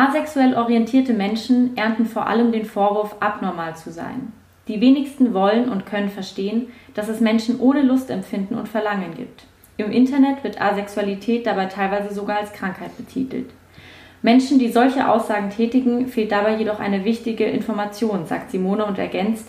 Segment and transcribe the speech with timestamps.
[0.00, 4.32] Asexuell orientierte Menschen ernten vor allem den Vorwurf, abnormal zu sein.
[4.66, 9.44] Die wenigsten wollen und können verstehen, dass es Menschen ohne Lustempfinden und Verlangen gibt.
[9.76, 13.50] Im Internet wird Asexualität dabei teilweise sogar als Krankheit betitelt.
[14.22, 19.48] Menschen, die solche Aussagen tätigen, fehlt dabei jedoch eine wichtige Information, sagt Simone und ergänzt,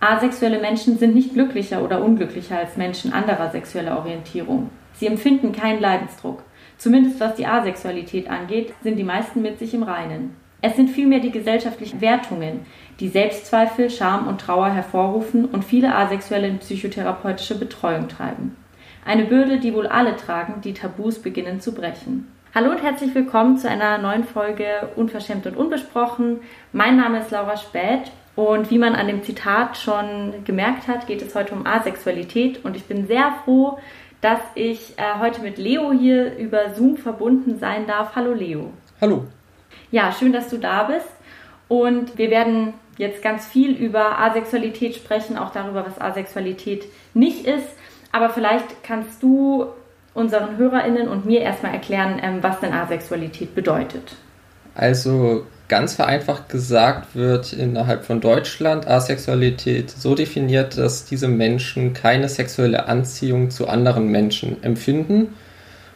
[0.00, 4.70] asexuelle Menschen sind nicht glücklicher oder unglücklicher als Menschen anderer sexueller Orientierung.
[4.94, 6.42] Sie empfinden keinen Leidensdruck.
[6.82, 10.34] Zumindest was die Asexualität angeht, sind die meisten mit sich im Reinen.
[10.62, 12.66] Es sind vielmehr die gesellschaftlichen Wertungen,
[12.98, 18.56] die Selbstzweifel, Scham und Trauer hervorrufen und viele Asexuelle in psychotherapeutische Betreuung treiben.
[19.04, 22.26] Eine Bürde, die wohl alle tragen, die Tabus beginnen zu brechen.
[22.52, 26.40] Hallo und herzlich willkommen zu einer neuen Folge Unverschämt und Unbesprochen.
[26.72, 31.22] Mein Name ist Laura Späth und wie man an dem Zitat schon gemerkt hat, geht
[31.22, 33.78] es heute um Asexualität und ich bin sehr froh,
[34.22, 38.14] dass ich äh, heute mit Leo hier über Zoom verbunden sein darf.
[38.16, 38.72] Hallo Leo.
[39.00, 39.26] Hallo.
[39.90, 41.08] Ja, schön, dass du da bist.
[41.68, 46.84] Und wir werden jetzt ganz viel über Asexualität sprechen, auch darüber, was Asexualität
[47.14, 47.68] nicht ist.
[48.12, 49.66] Aber vielleicht kannst du
[50.14, 54.14] unseren HörerInnen und mir erstmal erklären, ähm, was denn Asexualität bedeutet.
[54.74, 62.28] Also ganz vereinfacht gesagt wird innerhalb von Deutschland Asexualität so definiert, dass diese Menschen keine
[62.28, 65.28] sexuelle Anziehung zu anderen Menschen empfinden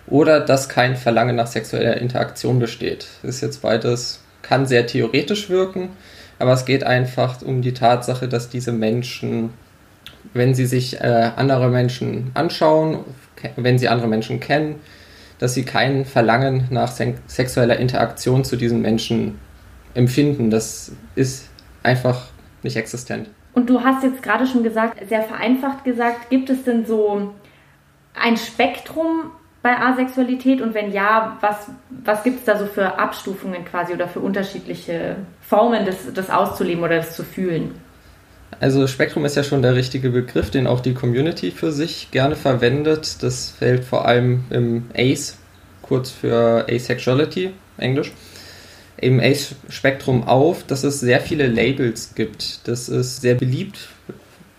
[0.06, 3.06] oder dass kein Verlangen nach sexueller Interaktion besteht.
[3.20, 5.90] Das ist jetzt beides, kann sehr theoretisch wirken,
[6.38, 9.50] aber es geht einfach um die Tatsache, dass diese Menschen,
[10.32, 13.00] wenn sie sich äh, andere Menschen anschauen,
[13.56, 14.76] wenn sie andere Menschen kennen,
[15.38, 16.94] dass sie kein Verlangen nach
[17.26, 19.38] sexueller Interaktion zu diesen Menschen
[19.96, 20.50] empfinden.
[20.50, 21.48] Das ist
[21.82, 22.26] einfach
[22.62, 23.28] nicht existent.
[23.54, 27.32] Und du hast jetzt gerade schon gesagt, sehr vereinfacht gesagt, gibt es denn so
[28.14, 29.30] ein Spektrum
[29.62, 31.68] bei Asexualität und wenn ja, was,
[32.04, 36.84] was gibt es da so für Abstufungen quasi oder für unterschiedliche Formen, das, das auszuleben
[36.84, 37.74] oder das zu fühlen?
[38.60, 42.36] Also Spektrum ist ja schon der richtige Begriff, den auch die Community für sich gerne
[42.36, 43.22] verwendet.
[43.22, 45.34] Das fällt vor allem im ACE,
[45.82, 48.12] kurz für Asexuality, Englisch
[48.98, 52.66] im Ace-Spektrum auf, dass es sehr viele Labels gibt.
[52.68, 53.88] Das ist sehr beliebt,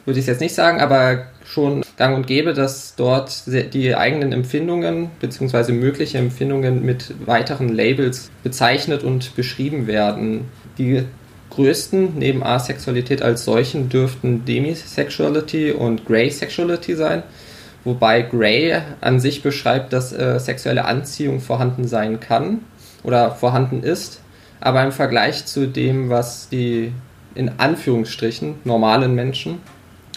[0.06, 5.10] würde ich jetzt nicht sagen, aber schon gang und gäbe, dass dort die eigenen Empfindungen
[5.20, 5.72] bzw.
[5.72, 10.46] mögliche Empfindungen mit weiteren Labels bezeichnet und beschrieben werden.
[10.78, 11.04] Die
[11.50, 17.24] größten neben Asexualität als solchen dürften Demisexuality und Grey Sexuality sein,
[17.84, 22.60] wobei Grey an sich beschreibt, dass äh, sexuelle Anziehung vorhanden sein kann
[23.04, 24.22] oder vorhanden ist,
[24.60, 26.92] aber im Vergleich zu dem, was die
[27.36, 29.60] in Anführungsstrichen normalen Menschen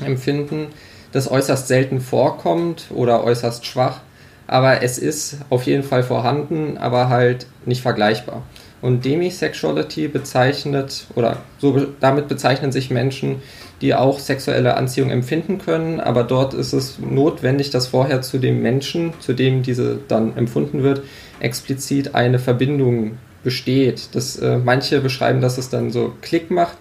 [0.04, 0.68] empfinden,
[1.12, 4.00] das äußerst selten vorkommt oder äußerst schwach.
[4.46, 8.42] Aber es ist auf jeden Fall vorhanden, aber halt nicht vergleichbar.
[8.82, 13.42] Und Demisexuality bezeichnet, oder so damit bezeichnen sich Menschen,
[13.82, 18.62] die auch sexuelle Anziehung empfinden können, aber dort ist es notwendig, dass vorher zu dem
[18.62, 21.02] Menschen, zu dem diese dann empfunden wird,
[21.40, 24.14] explizit eine Verbindung besteht.
[24.14, 26.76] Das, äh, manche beschreiben, dass es dann so Klick macht.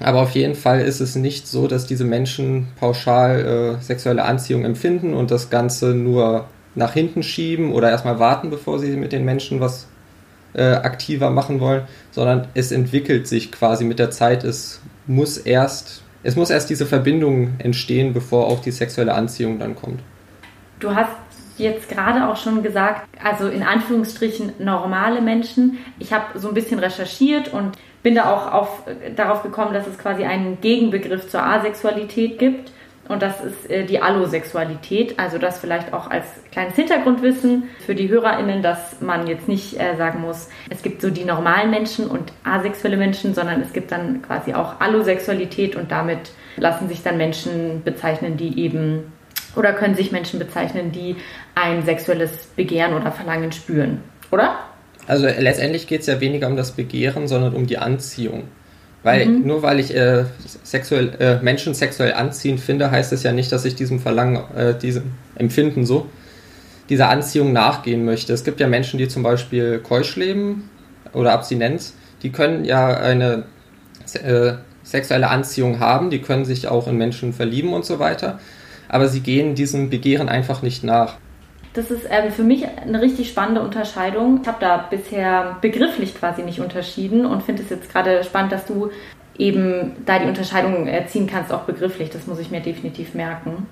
[0.00, 4.64] Aber auf jeden Fall ist es nicht so, dass diese Menschen pauschal äh, sexuelle Anziehung
[4.64, 9.24] empfinden und das Ganze nur nach hinten schieben oder erstmal warten, bevor sie mit den
[9.24, 9.86] Menschen was
[10.54, 14.44] äh, aktiver machen wollen, sondern es entwickelt sich quasi mit der Zeit.
[14.44, 19.76] Es muss erst, es muss erst diese Verbindung entstehen, bevor auch die sexuelle Anziehung dann
[19.76, 20.00] kommt.
[20.80, 21.10] Du hast
[21.58, 25.78] jetzt gerade auch schon gesagt, also in Anführungsstrichen normale Menschen.
[25.98, 28.82] Ich habe so ein bisschen recherchiert und bin da auch auf,
[29.16, 32.72] darauf gekommen, dass es quasi einen Gegenbegriff zur Asexualität gibt.
[33.08, 35.18] Und das ist äh, die Allosexualität.
[35.18, 39.96] Also das vielleicht auch als kleines Hintergrundwissen für die HörerInnen, dass man jetzt nicht äh,
[39.96, 44.22] sagen muss, es gibt so die normalen Menschen und asexuelle Menschen, sondern es gibt dann
[44.22, 49.12] quasi auch Allosexualität und damit lassen sich dann Menschen bezeichnen, die eben
[49.56, 51.16] oder können sich Menschen bezeichnen, die
[51.54, 54.56] ein sexuelles Begehren oder Verlangen spüren, oder?
[55.06, 58.44] Also letztendlich geht es ja weniger um das Begehren, sondern um die Anziehung.
[59.02, 59.46] Weil mhm.
[59.46, 60.24] nur weil ich äh,
[60.62, 64.78] sexuell, äh, Menschen sexuell anziehend finde, heißt es ja nicht, dass ich diesem Verlangen, äh,
[64.78, 66.06] diesem Empfinden so,
[66.88, 68.32] dieser Anziehung nachgehen möchte.
[68.32, 70.70] Es gibt ja Menschen, die zum Beispiel Keusch leben
[71.12, 73.44] oder Abstinenz, die können ja eine
[74.22, 74.52] äh,
[74.84, 78.38] sexuelle Anziehung haben, die können sich auch in Menschen verlieben und so weiter
[78.92, 81.16] aber sie gehen diesem Begehren einfach nicht nach.
[81.74, 84.40] Das ist ähm, für mich eine richtig spannende Unterscheidung.
[84.42, 88.66] Ich habe da bisher begrifflich quasi nicht unterschieden und finde es jetzt gerade spannend, dass
[88.66, 88.90] du
[89.38, 92.10] eben da die Unterscheidung ziehen kannst, auch begrifflich.
[92.10, 93.66] Das muss ich mir definitiv merken.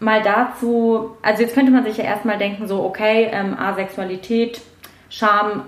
[0.00, 4.60] Mal dazu, also jetzt könnte man sich ja erstmal denken, so, okay, ähm, Asexualität,
[5.08, 5.62] Scham,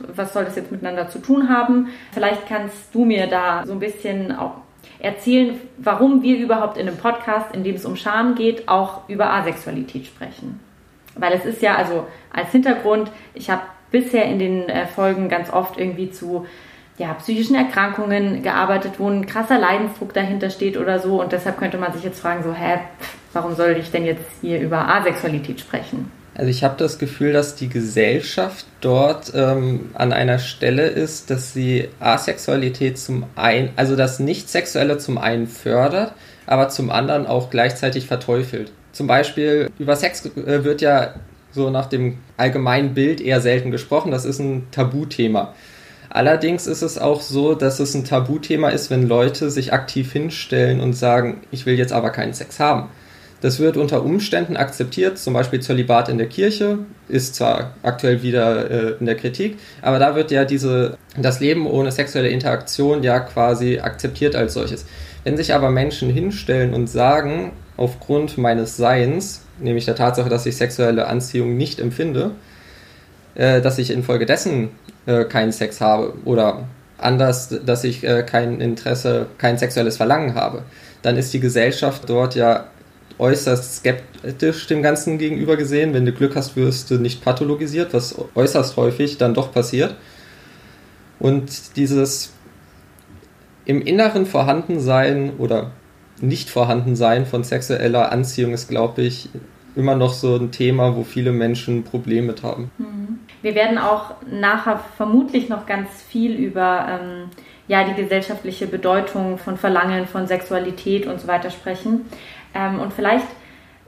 [0.00, 1.88] was soll das jetzt miteinander zu tun haben?
[2.12, 4.65] Vielleicht kannst du mir da so ein bisschen auch
[4.98, 9.32] erzählen, warum wir überhaupt in einem Podcast, in dem es um Scham geht, auch über
[9.32, 10.60] Asexualität sprechen.
[11.14, 15.50] Weil es ist ja, also als Hintergrund, ich habe bisher in den äh, Folgen ganz
[15.50, 16.46] oft irgendwie zu
[16.98, 21.20] ja, psychischen Erkrankungen gearbeitet, wo ein krasser Leidensdruck dahinter steht oder so.
[21.20, 22.78] Und deshalb könnte man sich jetzt fragen, so, hä,
[23.32, 26.10] warum soll ich denn jetzt hier über Asexualität sprechen?
[26.36, 31.54] Also ich habe das Gefühl, dass die Gesellschaft dort ähm, an einer Stelle ist, dass
[31.54, 36.12] sie Asexualität zum einen, also das Nicht-Sexuelle zum einen fördert,
[36.44, 38.70] aber zum anderen auch gleichzeitig verteufelt.
[38.92, 41.14] Zum Beispiel über Sex äh, wird ja
[41.52, 44.10] so nach dem allgemeinen Bild eher selten gesprochen.
[44.10, 45.54] Das ist ein Tabuthema.
[46.10, 50.80] Allerdings ist es auch so, dass es ein Tabuthema ist, wenn Leute sich aktiv hinstellen
[50.80, 52.90] und sagen, ich will jetzt aber keinen Sex haben.
[53.40, 56.78] Das wird unter Umständen akzeptiert, zum Beispiel Zölibat in der Kirche
[57.08, 61.66] ist zwar aktuell wieder äh, in der Kritik, aber da wird ja diese, das Leben
[61.66, 64.86] ohne sexuelle Interaktion ja quasi akzeptiert als solches.
[65.22, 70.56] Wenn sich aber Menschen hinstellen und sagen, aufgrund meines Seins, nämlich der Tatsache, dass ich
[70.56, 72.32] sexuelle Anziehung nicht empfinde,
[73.34, 74.70] äh, dass ich infolgedessen
[75.06, 76.66] äh, keinen Sex habe oder
[76.98, 80.62] anders, dass ich äh, kein Interesse, kein sexuelles Verlangen habe,
[81.02, 82.64] dann ist die Gesellschaft dort ja
[83.18, 85.94] äußerst skeptisch dem Ganzen gegenüber gesehen.
[85.94, 89.96] Wenn du Glück hast, wirst du nicht pathologisiert, was äußerst häufig dann doch passiert.
[91.18, 92.32] Und dieses
[93.64, 95.72] im Inneren Vorhandensein oder
[96.20, 99.28] nicht Vorhandensein von sexueller Anziehung ist, glaube ich,
[99.74, 102.70] immer noch so ein Thema, wo viele Menschen Probleme mit haben.
[102.78, 103.18] Mhm.
[103.42, 107.30] Wir werden auch nachher vermutlich noch ganz viel über ähm,
[107.68, 112.06] ja, die gesellschaftliche Bedeutung von Verlangen, von Sexualität und so weiter sprechen.
[112.54, 113.26] Ähm, und vielleicht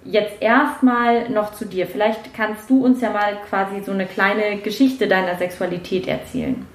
[0.05, 1.87] jetzt erstmal noch zu dir.
[1.87, 6.67] Vielleicht kannst du uns ja mal quasi so eine kleine Geschichte deiner Sexualität erzählen.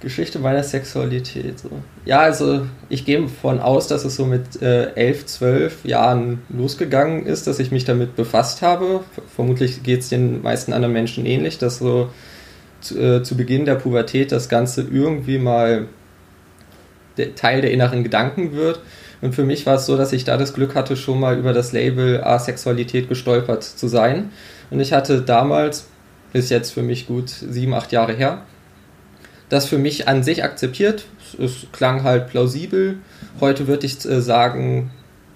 [0.00, 1.58] Geschichte meiner Sexualität.
[1.58, 1.70] So.
[2.04, 7.26] Ja, also ich gehe davon aus, dass es so mit äh, 11, 12 Jahren losgegangen
[7.26, 9.00] ist, dass ich mich damit befasst habe.
[9.34, 12.10] Vermutlich geht es den meisten anderen Menschen ähnlich, dass so
[12.80, 15.88] zu, äh, Beginn der Pubertät das Ganze irgendwie mal
[17.34, 18.80] Teil der inneren Gedanken wird
[19.20, 21.52] und für mich war es so, dass ich da das Glück hatte, schon mal über
[21.52, 24.30] das Label Asexualität gestolpert zu sein.
[24.70, 25.88] Und ich hatte damals,
[26.32, 28.42] ist jetzt für mich gut sieben, acht Jahre her,
[29.48, 31.06] das für mich an sich akzeptiert.
[31.38, 32.98] Es klang halt plausibel.
[33.40, 34.90] Heute würde ich äh, sagen,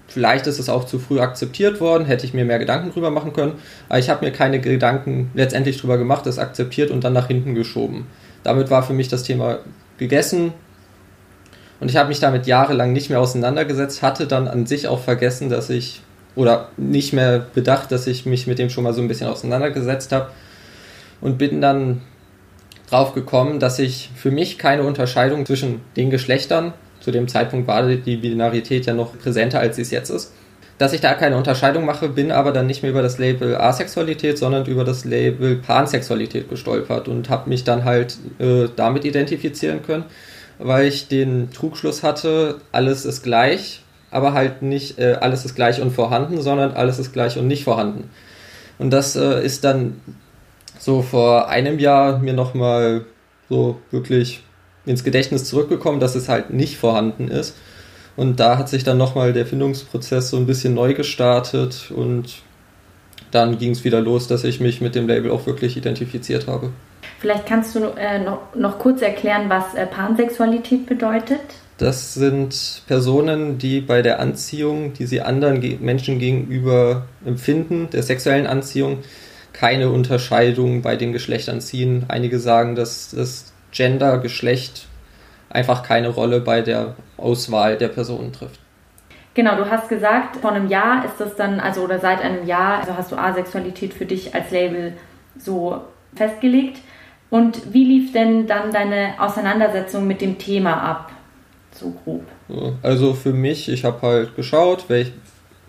[0.07, 3.33] vielleicht ist es auch zu früh akzeptiert worden, hätte ich mir mehr Gedanken drüber machen
[3.33, 3.55] können.
[3.89, 7.55] Aber ich habe mir keine Gedanken letztendlich drüber gemacht, es akzeptiert und dann nach hinten
[7.55, 8.07] geschoben.
[8.43, 9.61] Damit war für mich das Thema
[9.99, 10.53] gegessen.
[11.83, 15.49] Und ich habe mich damit jahrelang nicht mehr auseinandergesetzt, hatte dann an sich auch vergessen,
[15.51, 16.01] dass ich,
[16.37, 20.13] oder nicht mehr bedacht, dass ich mich mit dem schon mal so ein bisschen auseinandergesetzt
[20.13, 20.31] habe.
[21.21, 22.01] Und bin dann
[22.89, 27.85] drauf gekommen, dass ich für mich keine Unterscheidung zwischen den Geschlechtern, zu dem Zeitpunkt war
[27.85, 30.33] die Binarität ja noch präsenter, als sie es jetzt ist,
[30.79, 34.39] dass ich da keine Unterscheidung mache, bin aber dann nicht mehr über das Label Asexualität,
[34.39, 40.05] sondern über das Label Pansexualität gestolpert und habe mich dann halt äh, damit identifizieren können
[40.63, 45.81] weil ich den Trugschluss hatte, alles ist gleich, aber halt nicht äh, alles ist gleich
[45.81, 48.11] und vorhanden, sondern alles ist gleich und nicht vorhanden.
[48.79, 50.01] Und das äh, ist dann
[50.79, 53.05] so vor einem Jahr mir nochmal
[53.49, 54.43] so wirklich
[54.85, 57.57] ins Gedächtnis zurückgekommen, dass es halt nicht vorhanden ist.
[58.17, 62.43] Und da hat sich dann nochmal der Findungsprozess so ein bisschen neu gestartet und
[63.31, 66.71] dann ging es wieder los, dass ich mich mit dem Label auch wirklich identifiziert habe.
[67.23, 71.39] Vielleicht kannst du äh, noch, noch kurz erklären, was äh, Pansexualität bedeutet.
[71.79, 78.03] Das sind Personen, die bei der Anziehung, die sie anderen Ge Menschen gegenüber empfinden, der
[78.03, 79.05] sexuellen Anziehung,
[79.53, 82.07] keine Unterscheidung bei den Geschlechtern ziehen.
[82.09, 84.89] Einige sagen, dass das Gender, Geschlecht
[85.49, 88.59] einfach keine Rolle bei der Auswahl der Personen trifft.
[89.35, 92.81] Genau, du hast gesagt, vor einem Jahr ist das dann, also oder seit einem Jahr,
[92.81, 94.95] also hast du Asexualität für dich als Label
[95.39, 95.83] so
[96.17, 96.79] festgelegt.
[97.33, 101.13] Und wie lief denn dann deine Auseinandersetzung mit dem Thema ab?
[101.75, 102.27] So grob.
[102.83, 105.13] Also für mich, ich habe halt geschaut, welch,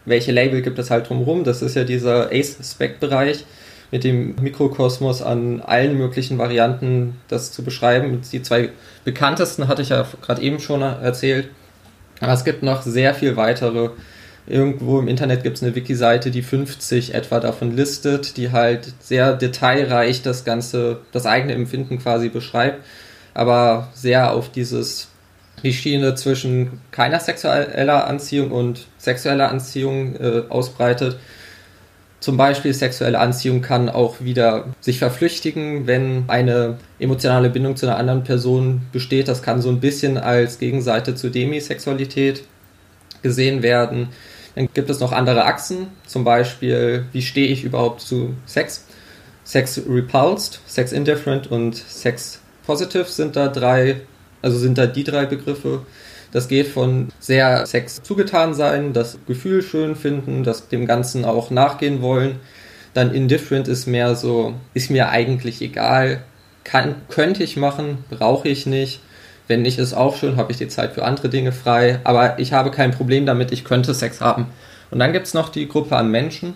[0.04, 1.46] welche Label gibt es halt drumherum.
[1.46, 3.46] Das ist ja dieser Ace-Spec-Bereich
[3.92, 8.20] mit dem Mikrokosmos an allen möglichen Varianten, das zu beschreiben.
[8.30, 8.72] Die zwei
[9.06, 11.48] bekanntesten hatte ich ja gerade eben schon erzählt.
[12.20, 13.92] Aber es gibt noch sehr viel weitere
[14.46, 19.34] Irgendwo im Internet gibt es eine Wiki-Seite, die 50 etwa davon listet, die halt sehr
[19.36, 22.84] detailreich das ganze, das eigene Empfinden quasi beschreibt,
[23.34, 25.08] aber sehr auf dieses
[25.64, 31.18] die Schiene zwischen keiner sexueller Anziehung und sexueller Anziehung äh, ausbreitet.
[32.20, 37.98] Zum Beispiel sexuelle Anziehung kann auch wieder sich verflüchtigen, wenn eine emotionale Bindung zu einer
[37.98, 39.28] anderen Person besteht.
[39.28, 42.44] Das kann so ein bisschen als Gegenseite zur Demisexualität
[43.22, 44.10] gesehen werden.
[44.56, 48.86] Dann gibt es noch andere Achsen, zum Beispiel, wie stehe ich überhaupt zu Sex?
[49.44, 54.02] Sex repulsed, Sex indifferent und Sex positive sind da drei,
[54.42, 55.86] also sind da die drei Begriffe.
[56.32, 61.52] Das geht von sehr Sex zugetan sein, das Gefühl schön finden, das dem Ganzen auch
[61.52, 62.40] nachgehen wollen.
[62.94, 66.24] Dann indifferent ist mehr so, ist mir eigentlich egal,
[66.64, 69.02] kann, könnte ich machen, brauche ich nicht.
[69.48, 72.00] Wenn nicht, ist auch schön, habe ich die Zeit für andere Dinge frei.
[72.04, 74.48] Aber ich habe kein Problem damit, ich könnte Sex haben.
[74.92, 76.54] Und dann gibt es noch die Gruppe an Menschen,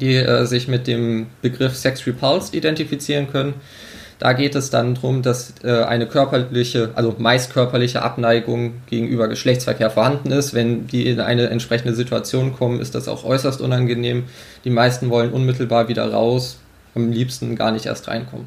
[0.00, 3.54] die äh, sich mit dem Begriff Sex Repulsed identifizieren können.
[4.18, 9.90] Da geht es dann darum, dass äh, eine körperliche, also meist körperliche Abneigung gegenüber Geschlechtsverkehr
[9.90, 10.54] vorhanden ist.
[10.54, 14.24] Wenn die in eine entsprechende Situation kommen, ist das auch äußerst unangenehm.
[14.64, 16.58] Die meisten wollen unmittelbar wieder raus,
[16.94, 18.46] am liebsten gar nicht erst reinkommen.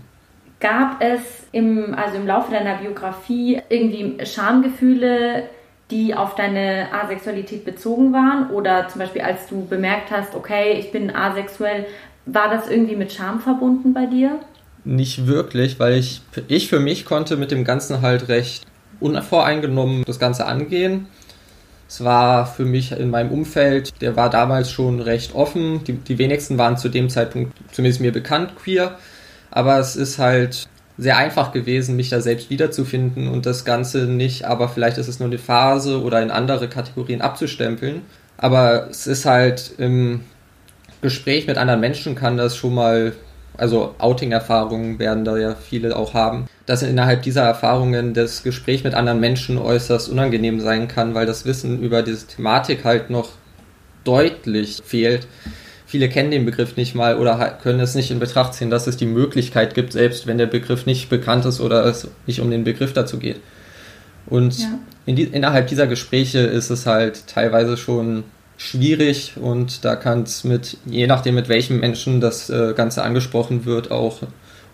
[0.61, 1.19] Gab es
[1.55, 5.49] im, also im Laufe deiner Biografie irgendwie Schamgefühle,
[5.91, 8.51] die auf deine Asexualität bezogen waren?
[8.51, 11.85] Oder zum Beispiel, als du bemerkt hast, okay, ich bin asexuell,
[12.25, 14.39] war das irgendwie mit Scham verbunden bei dir?
[14.85, 18.65] nicht wirklich, weil ich, ich für mich konnte mit dem Ganzen halt recht
[18.99, 21.07] unvoreingenommen das Ganze angehen.
[21.87, 25.83] Es war für mich in meinem Umfeld, der war damals schon recht offen.
[25.83, 28.97] Die, die wenigsten waren zu dem Zeitpunkt zumindest mir bekannt queer.
[29.51, 34.45] Aber es ist halt sehr einfach gewesen, mich da selbst wiederzufinden und das Ganze nicht,
[34.45, 38.01] aber vielleicht ist es nur eine Phase oder in andere Kategorien abzustempeln.
[38.37, 40.21] Aber es ist halt im
[41.01, 43.13] Gespräch mit anderen Menschen kann das schon mal
[43.57, 48.93] also Outing-Erfahrungen werden da ja viele auch haben, dass innerhalb dieser Erfahrungen das Gespräch mit
[48.93, 53.29] anderen Menschen äußerst unangenehm sein kann, weil das Wissen über diese Thematik halt noch
[54.03, 55.27] deutlich fehlt.
[55.85, 58.97] Viele kennen den Begriff nicht mal oder können es nicht in Betracht ziehen, dass es
[58.97, 62.63] die Möglichkeit gibt, selbst wenn der Begriff nicht bekannt ist oder es nicht um den
[62.63, 63.39] Begriff dazu geht.
[64.25, 64.79] Und ja.
[65.05, 68.23] in die, innerhalb dieser Gespräche ist es halt teilweise schon
[68.57, 73.65] schwierig und da kann es mit, je nachdem mit welchem Menschen das äh, Ganze angesprochen
[73.65, 74.21] wird, auch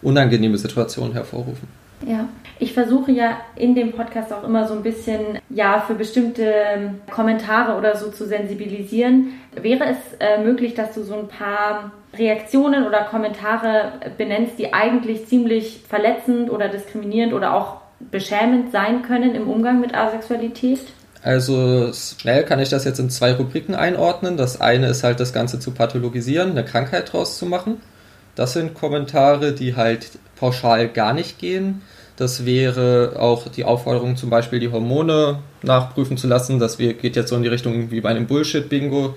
[0.02, 1.68] unangenehme Situationen hervorrufen.
[2.08, 2.28] Ja,
[2.58, 7.78] ich versuche ja in dem Podcast auch immer so ein bisschen, ja, für bestimmte Kommentare
[7.78, 9.34] oder so zu sensibilisieren.
[9.54, 15.28] Wäre es äh, möglich, dass du so ein paar Reaktionen oder Kommentare benennst, die eigentlich
[15.28, 20.80] ziemlich verletzend oder diskriminierend oder auch beschämend sein können im Umgang mit Asexualität?
[21.24, 24.38] Also schnell kann ich das jetzt in zwei Rubriken einordnen.
[24.38, 27.78] Das eine ist halt das Ganze zu pathologisieren, eine Krankheit draus zu machen.
[28.36, 31.82] Das sind Kommentare, die halt pauschal gar nicht gehen.
[32.16, 36.60] Das wäre auch die Aufforderung, zum Beispiel die Hormone nachprüfen zu lassen.
[36.60, 39.16] Das geht jetzt so in die Richtung wie bei einem Bullshit-Bingo,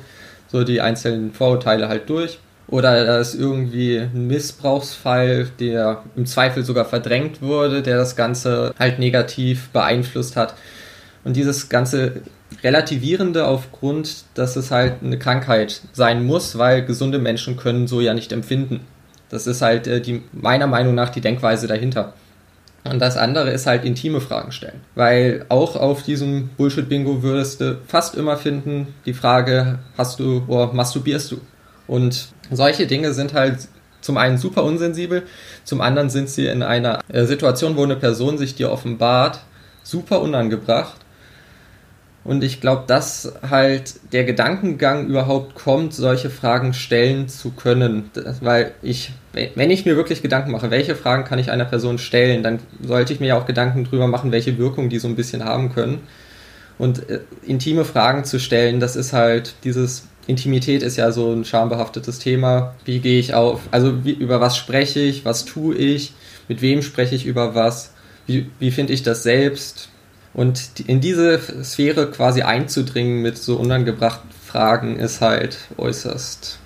[0.55, 2.39] so die einzelnen Vorurteile halt durch.
[2.69, 8.73] Oder da ist irgendwie ein Missbrauchsfall, der im Zweifel sogar verdrängt wurde, der das Ganze
[8.79, 10.55] halt negativ beeinflusst hat.
[11.25, 12.23] Und dieses ganze
[12.63, 18.15] Relativierende aufgrund, dass es halt eine Krankheit sein muss, weil gesunde Menschen können so ja
[18.15, 18.81] nicht empfinden.
[19.31, 22.15] Das ist halt äh, die, meiner Meinung nach die Denkweise dahinter.
[22.85, 24.81] Und das andere ist halt intime Fragen stellen.
[24.95, 30.73] Weil auch auf diesem Bullshit-Bingo würdest du fast immer finden, die Frage, hast du oder
[30.73, 31.41] masturbierst du?
[31.87, 33.69] Und solche Dinge sind halt
[34.01, 35.23] zum einen super unsensibel,
[35.65, 39.41] zum anderen sind sie in einer äh, Situation, wo eine Person sich dir offenbart,
[39.83, 41.04] super unangebracht
[42.25, 48.11] und ich glaube, dass halt der Gedankengang überhaupt kommt, solche Fragen stellen zu können.
[48.41, 52.43] Weil ich, wenn ich mir wirklich Gedanken mache, welche Fragen kann ich einer Person stellen,
[52.43, 55.45] dann sollte ich mir ja auch Gedanken drüber machen, welche Wirkung die so ein bisschen
[55.45, 56.01] haben können.
[56.79, 61.45] Und äh, intime Fragen zu stellen, das ist halt dieses Intimität ist ja so ein
[61.45, 62.75] schambehaftetes Thema.
[62.87, 63.61] Wie gehe ich auf?
[63.71, 65.27] Also wie, über was spreche ich?
[65.27, 66.15] Was tue ich?
[66.49, 67.93] Mit wem spreche ich über was?
[68.27, 69.91] Wie, wie finde ich das selbst?
[70.35, 76.59] Und in diese Sphäre quasi einzudringen mit so unangebrachten Fragen ist halt äußerst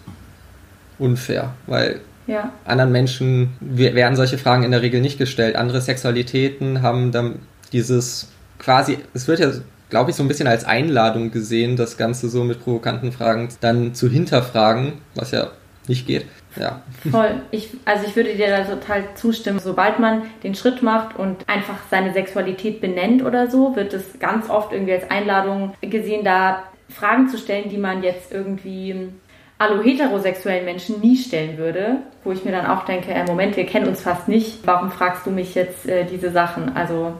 [0.98, 2.52] unfair, weil ja.
[2.64, 5.56] anderen Menschen werden solche Fragen in der Regel nicht gestellt.
[5.56, 7.40] Andere Sexualitäten haben dann
[7.72, 9.52] dieses quasi, es wird ja,
[9.90, 13.94] glaube ich, so ein bisschen als Einladung gesehen, das Ganze so mit provokanten Fragen dann
[13.94, 15.50] zu hinterfragen, was ja
[15.86, 16.26] nicht geht.
[16.56, 16.82] Ja.
[17.10, 17.42] Voll.
[17.50, 19.58] Ich, also ich würde dir da total zustimmen.
[19.58, 24.48] Sobald man den Schritt macht und einfach seine Sexualität benennt oder so, wird es ganz
[24.50, 29.10] oft irgendwie als Einladung gesehen, da Fragen zu stellen, die man jetzt irgendwie
[29.58, 33.66] allo heterosexuellen Menschen nie stellen würde, wo ich mir dann auch denke, äh, Moment, wir
[33.66, 36.76] kennen uns fast nicht, warum fragst du mich jetzt äh, diese Sachen?
[36.76, 37.14] Also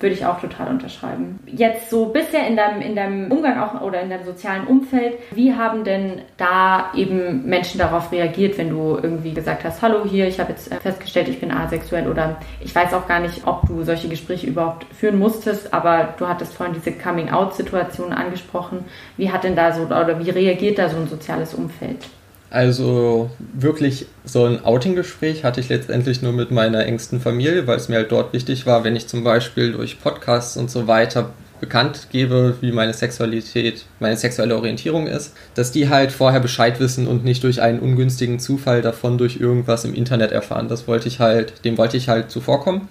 [0.00, 1.40] Würde ich auch total unterschreiben.
[1.46, 5.54] Jetzt so bisher in deinem, in deinem Umgang auch oder in deinem sozialen Umfeld, wie
[5.54, 10.38] haben denn da eben Menschen darauf reagiert, wenn du irgendwie gesagt hast, hallo hier, ich
[10.38, 14.08] habe jetzt festgestellt, ich bin asexuell oder ich weiß auch gar nicht, ob du solche
[14.08, 18.84] Gespräche überhaupt führen musstest, aber du hattest vorhin diese Coming-out-Situation angesprochen.
[19.16, 22.06] Wie hat denn da so oder wie reagiert da so ein soziales Umfeld?
[22.50, 27.88] Also wirklich so ein Outing-Gespräch hatte ich letztendlich nur mit meiner engsten Familie, weil es
[27.88, 32.08] mir halt dort wichtig war, wenn ich zum Beispiel durch Podcasts und so weiter bekannt
[32.10, 37.24] gebe, wie meine Sexualität, meine sexuelle Orientierung ist, dass die halt vorher Bescheid wissen und
[37.24, 40.68] nicht durch einen ungünstigen Zufall davon durch irgendwas im Internet erfahren.
[40.68, 42.88] Das wollte ich halt, dem wollte ich halt zuvorkommen.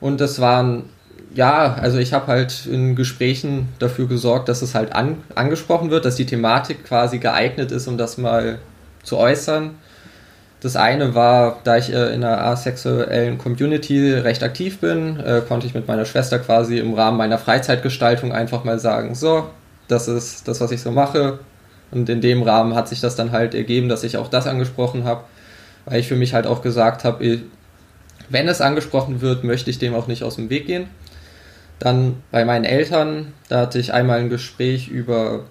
[0.00, 0.84] Und das waren
[1.38, 6.04] ja, also ich habe halt in Gesprächen dafür gesorgt, dass es halt an, angesprochen wird,
[6.04, 8.58] dass die Thematik quasi geeignet ist, um das mal
[9.04, 9.76] zu äußern.
[10.58, 15.68] Das eine war, da ich äh, in einer asexuellen Community recht aktiv bin, äh, konnte
[15.68, 19.48] ich mit meiner Schwester quasi im Rahmen meiner Freizeitgestaltung einfach mal sagen, so,
[19.86, 21.38] das ist das, was ich so mache.
[21.92, 25.04] Und in dem Rahmen hat sich das dann halt ergeben, dass ich auch das angesprochen
[25.04, 25.22] habe,
[25.84, 27.42] weil ich für mich halt auch gesagt habe,
[28.28, 30.88] wenn es angesprochen wird, möchte ich dem auch nicht aus dem Weg gehen.
[31.78, 35.44] Dann bei meinen Eltern, da hatte ich einmal ein Gespräch über,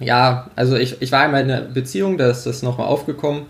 [0.00, 3.46] ja, also ich, ich war einmal in einer Beziehung, da ist das nochmal aufgekommen.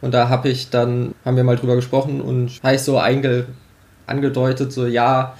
[0.00, 3.46] Und da habe ich dann, haben wir mal drüber gesprochen und habe ich so einge,
[4.06, 5.36] angedeutet, so ja,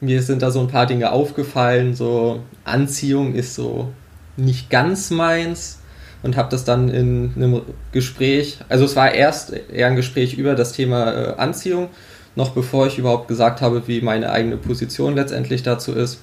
[0.00, 3.92] mir sind da so ein paar Dinge aufgefallen, so Anziehung ist so
[4.36, 5.80] nicht ganz meins.
[6.22, 7.60] Und habe das dann in einem
[7.92, 11.90] Gespräch, also es war erst eher ein Gespräch über das Thema äh, Anziehung
[12.36, 16.20] noch bevor ich überhaupt gesagt habe, wie meine eigene Position letztendlich dazu ist.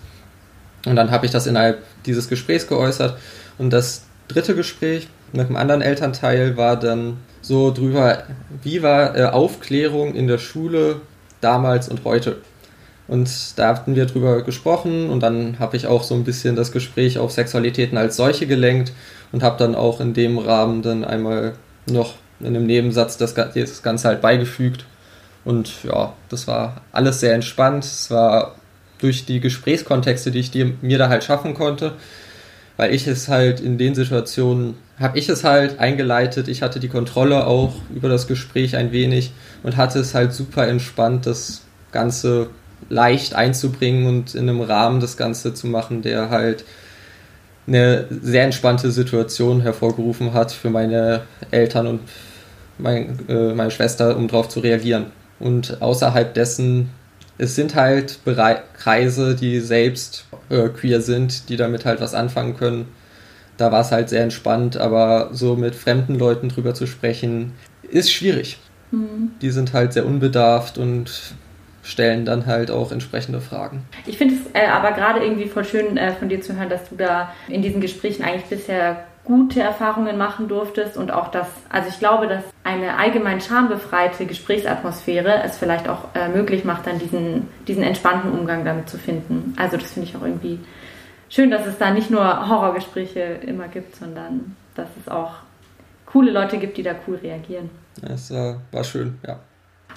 [0.85, 3.17] Und dann habe ich das innerhalb dieses Gesprächs geäußert.
[3.57, 8.23] Und das dritte Gespräch mit einem anderen Elternteil war dann so drüber,
[8.63, 11.01] wie war äh, Aufklärung in der Schule
[11.39, 12.37] damals und heute.
[13.07, 16.71] Und da hatten wir drüber gesprochen und dann habe ich auch so ein bisschen das
[16.71, 18.93] Gespräch auf Sexualitäten als solche gelenkt
[19.31, 21.53] und habe dann auch in dem Rahmen dann einmal
[21.89, 24.85] noch in einem Nebensatz das, das Ganze halt beigefügt
[25.43, 27.83] und ja, das war alles sehr entspannt.
[27.83, 28.55] Es war
[28.99, 31.93] durch die Gesprächskontexte, die ich dir, mir da halt schaffen konnte,
[32.77, 36.87] weil ich es halt in den Situationen, habe ich es halt eingeleitet, ich hatte die
[36.87, 39.31] Kontrolle auch über das Gespräch ein wenig
[39.63, 42.49] und hatte es halt super entspannt, das Ganze
[42.89, 46.63] leicht einzubringen und in einem Rahmen das Ganze zu machen, der halt
[47.67, 52.01] eine sehr entspannte Situation hervorgerufen hat für meine Eltern und
[52.77, 55.07] mein, äh, meine Schwester, um darauf zu reagieren.
[55.41, 56.89] Und außerhalb dessen,
[57.37, 62.55] es sind halt Bere Kreise, die selbst äh, queer sind, die damit halt was anfangen
[62.55, 62.87] können.
[63.57, 68.11] Da war es halt sehr entspannt, aber so mit fremden Leuten drüber zu sprechen, ist
[68.11, 68.59] schwierig.
[68.91, 69.31] Mhm.
[69.41, 71.35] Die sind halt sehr unbedarft und
[71.83, 73.83] stellen dann halt auch entsprechende Fragen.
[74.05, 76.89] Ich finde es äh, aber gerade irgendwie voll schön äh, von dir zu hören, dass
[76.89, 81.89] du da in diesen Gesprächen eigentlich bisher gute Erfahrungen machen durftest und auch das, also
[81.89, 87.47] ich glaube, dass eine allgemein schambefreite Gesprächsatmosphäre es vielleicht auch äh, möglich macht, dann diesen,
[87.67, 89.53] diesen entspannten Umgang damit zu finden.
[89.57, 90.59] Also das finde ich auch irgendwie
[91.29, 95.33] schön, dass es da nicht nur Horrorgespräche immer gibt, sondern dass es auch
[96.05, 97.69] coole Leute gibt, die da cool reagieren.
[98.01, 99.39] Das äh, war schön, ja.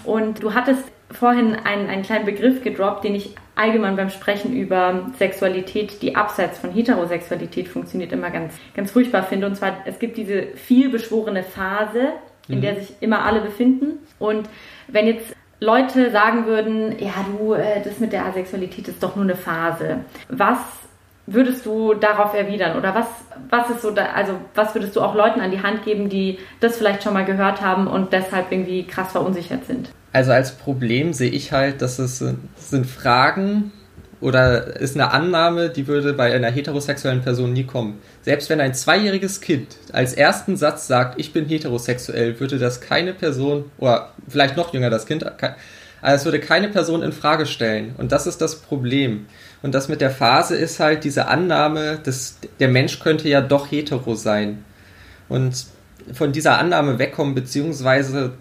[0.05, 0.85] Und du hattest
[1.17, 6.59] vorhin einen, einen kleinen Begriff gedroppt, den ich allgemein beim Sprechen über Sexualität, die abseits
[6.59, 9.47] von Heterosexualität funktioniert, immer ganz, ganz furchtbar finde.
[9.47, 12.13] Und zwar, es gibt diese vielbeschworene Phase,
[12.49, 12.63] in mhm.
[12.63, 13.99] der sich immer alle befinden.
[14.19, 14.49] Und
[14.89, 19.25] wenn jetzt Leute sagen würden, ja, du, äh, das mit der Asexualität ist doch nur
[19.25, 19.99] eine Phase.
[20.29, 20.59] Was
[21.27, 22.77] würdest du darauf erwidern?
[22.77, 23.07] Oder was,
[23.49, 26.39] was ist so da, also was würdest du auch Leuten an die Hand geben, die
[26.61, 29.91] das vielleicht schon mal gehört haben und deshalb irgendwie krass verunsichert sind?
[30.15, 33.73] Also als Problem sehe ich halt, dass es sind Fragen
[34.21, 37.99] oder ist eine Annahme, die würde bei einer heterosexuellen Person nie kommen.
[38.23, 43.13] Selbst wenn ein zweijähriges Kind als ersten Satz sagt, ich bin heterosexuell, würde das keine
[43.13, 45.57] Person, oder vielleicht noch jünger das Kind, also
[46.03, 47.97] es würde keine Person in Frage stellen.
[47.99, 49.27] Und das ist das Problem.
[49.63, 53.69] Und das mit der Phase ist halt diese Annahme, dass der Mensch könnte ja doch
[53.69, 54.65] hetero sein.
[55.29, 55.67] Und
[56.13, 58.35] von dieser Annahme wegkommen, beziehungsweise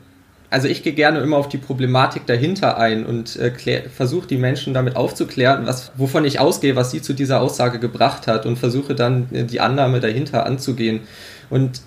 [0.53, 4.75] also ich gehe gerne immer auf die Problematik dahinter ein und äh, versuche die Menschen
[4.75, 8.93] damit aufzuklären, was, wovon ich ausgehe, was sie zu dieser Aussage gebracht hat und versuche
[8.93, 11.01] dann äh, die Annahme dahinter anzugehen.
[11.49, 11.81] Und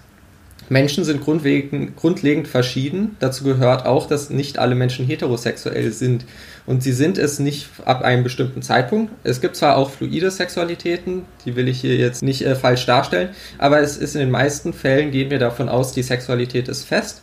[0.69, 3.15] Menschen sind grundlegend, verschieden.
[3.21, 6.25] Dazu gehört auch, dass nicht alle Menschen heterosexuell sind.
[6.67, 9.13] Und sie sind es nicht ab einem bestimmten Zeitpunkt.
[9.23, 13.29] Es gibt zwar auch fluide Sexualitäten, die will ich hier jetzt nicht äh, falsch darstellen,
[13.59, 17.23] aber es ist in den meisten Fällen, gehen wir davon aus, die Sexualität ist fest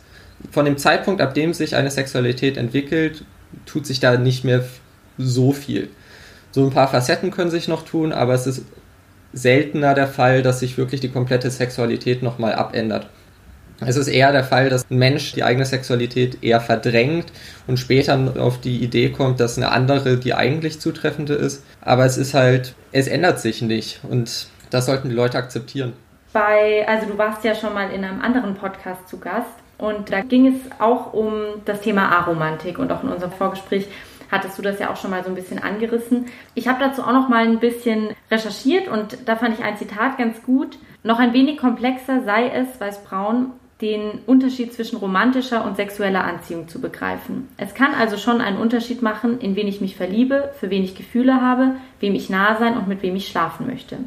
[0.50, 3.24] von dem Zeitpunkt, ab dem sich eine Sexualität entwickelt,
[3.66, 4.64] tut sich da nicht mehr
[5.18, 5.88] so viel.
[6.50, 8.64] So ein paar Facetten können sich noch tun, aber es ist
[9.32, 13.08] seltener der Fall, dass sich wirklich die komplette Sexualität nochmal abändert.
[13.80, 17.26] Es ist eher der Fall, dass ein Mensch die eigene Sexualität eher verdrängt
[17.66, 21.64] und später auf die Idee kommt, dass eine andere die eigentlich zutreffende ist.
[21.80, 25.92] Aber es ist halt, es ändert sich nicht und das sollten die Leute akzeptieren.
[26.32, 30.20] Bei, also du warst ja schon mal in einem anderen Podcast zu Gast und da
[30.20, 31.32] ging es auch um
[31.64, 33.88] das Thema Aromantik und auch in unserem Vorgespräch
[34.30, 36.26] hattest du das ja auch schon mal so ein bisschen angerissen.
[36.54, 40.18] Ich habe dazu auch noch mal ein bisschen recherchiert und da fand ich ein Zitat
[40.18, 40.78] ganz gut.
[41.02, 46.68] Noch ein wenig komplexer sei es, weiß Braun, den Unterschied zwischen romantischer und sexueller Anziehung
[46.68, 47.48] zu begreifen.
[47.56, 50.94] Es kann also schon einen Unterschied machen, in wen ich mich verliebe, für wen ich
[50.96, 53.98] Gefühle habe, wem ich nahe sein und mit wem ich schlafen möchte.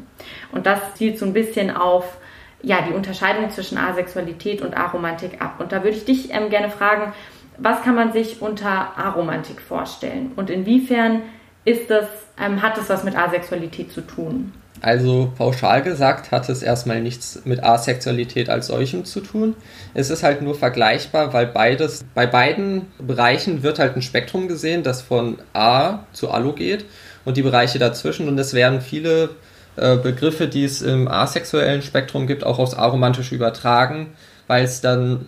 [0.52, 2.16] Und das zielt so ein bisschen auf
[2.62, 5.56] ja, die Unterscheidung zwischen Asexualität und Aromantik ab.
[5.58, 7.12] Und da würde ich dich ähm, gerne fragen,
[7.58, 11.22] was kann man sich unter Aromantik vorstellen und inwiefern
[11.64, 12.06] ist das,
[12.40, 14.52] ähm, hat das was mit Asexualität zu tun?
[14.80, 19.56] Also pauschal gesagt hat es erstmal nichts mit Asexualität als solchem zu tun.
[19.92, 24.84] Es ist halt nur vergleichbar, weil beides, bei beiden Bereichen wird halt ein Spektrum gesehen,
[24.84, 26.84] das von A zu Allo geht
[27.24, 29.30] und die Bereiche dazwischen und es werden viele
[29.78, 34.08] äh, Begriffe, die es im asexuellen Spektrum gibt, auch aufs Aromantische übertragen,
[34.46, 35.26] weil es dann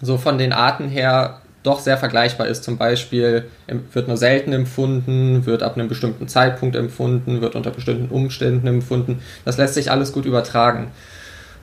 [0.00, 2.62] so von den Arten her doch sehr vergleichbar ist.
[2.62, 3.46] Zum Beispiel
[3.92, 9.20] wird nur selten empfunden, wird ab einem bestimmten Zeitpunkt empfunden, wird unter bestimmten Umständen empfunden.
[9.44, 10.92] Das lässt sich alles gut übertragen.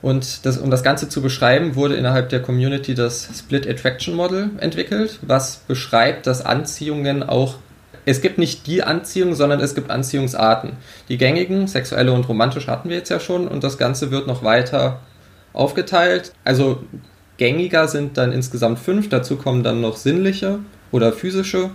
[0.02, 4.50] Und das, um das Ganze zu beschreiben, wurde innerhalb der Community das Split Attraction Model
[4.58, 7.54] entwickelt, was beschreibt, dass Anziehungen auch
[8.04, 10.72] es gibt nicht die Anziehung, sondern es gibt Anziehungsarten.
[11.08, 14.42] Die gängigen, sexuelle und romantische hatten wir jetzt ja schon und das Ganze wird noch
[14.42, 15.00] weiter
[15.52, 16.32] aufgeteilt.
[16.44, 16.82] Also
[17.36, 19.08] gängiger sind dann insgesamt fünf.
[19.08, 20.58] Dazu kommen dann noch sinnliche
[20.90, 21.70] oder physische,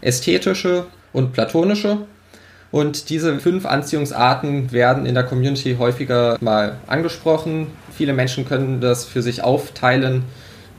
[0.00, 1.98] ästhetische und platonische.
[2.70, 7.68] Und diese fünf Anziehungsarten werden in der Community häufiger mal angesprochen.
[7.96, 10.24] Viele Menschen können das für sich aufteilen,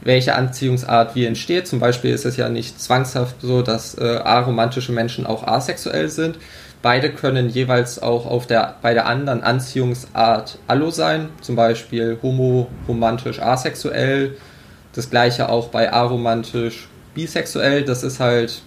[0.02, 1.68] welche Anziehungsart wie entsteht.
[1.68, 6.38] Zum Beispiel ist es ja nicht zwangshaft so, dass äh, aromantische Menschen auch asexuell sind,
[6.82, 12.68] Beide können jeweils auch auf der, bei der anderen Anziehungsart allo sein, zum Beispiel homo,
[12.88, 14.38] romantisch, asexuell.
[14.94, 17.84] Das gleiche auch bei aromantisch, bisexuell.
[17.84, 18.62] Das ist halt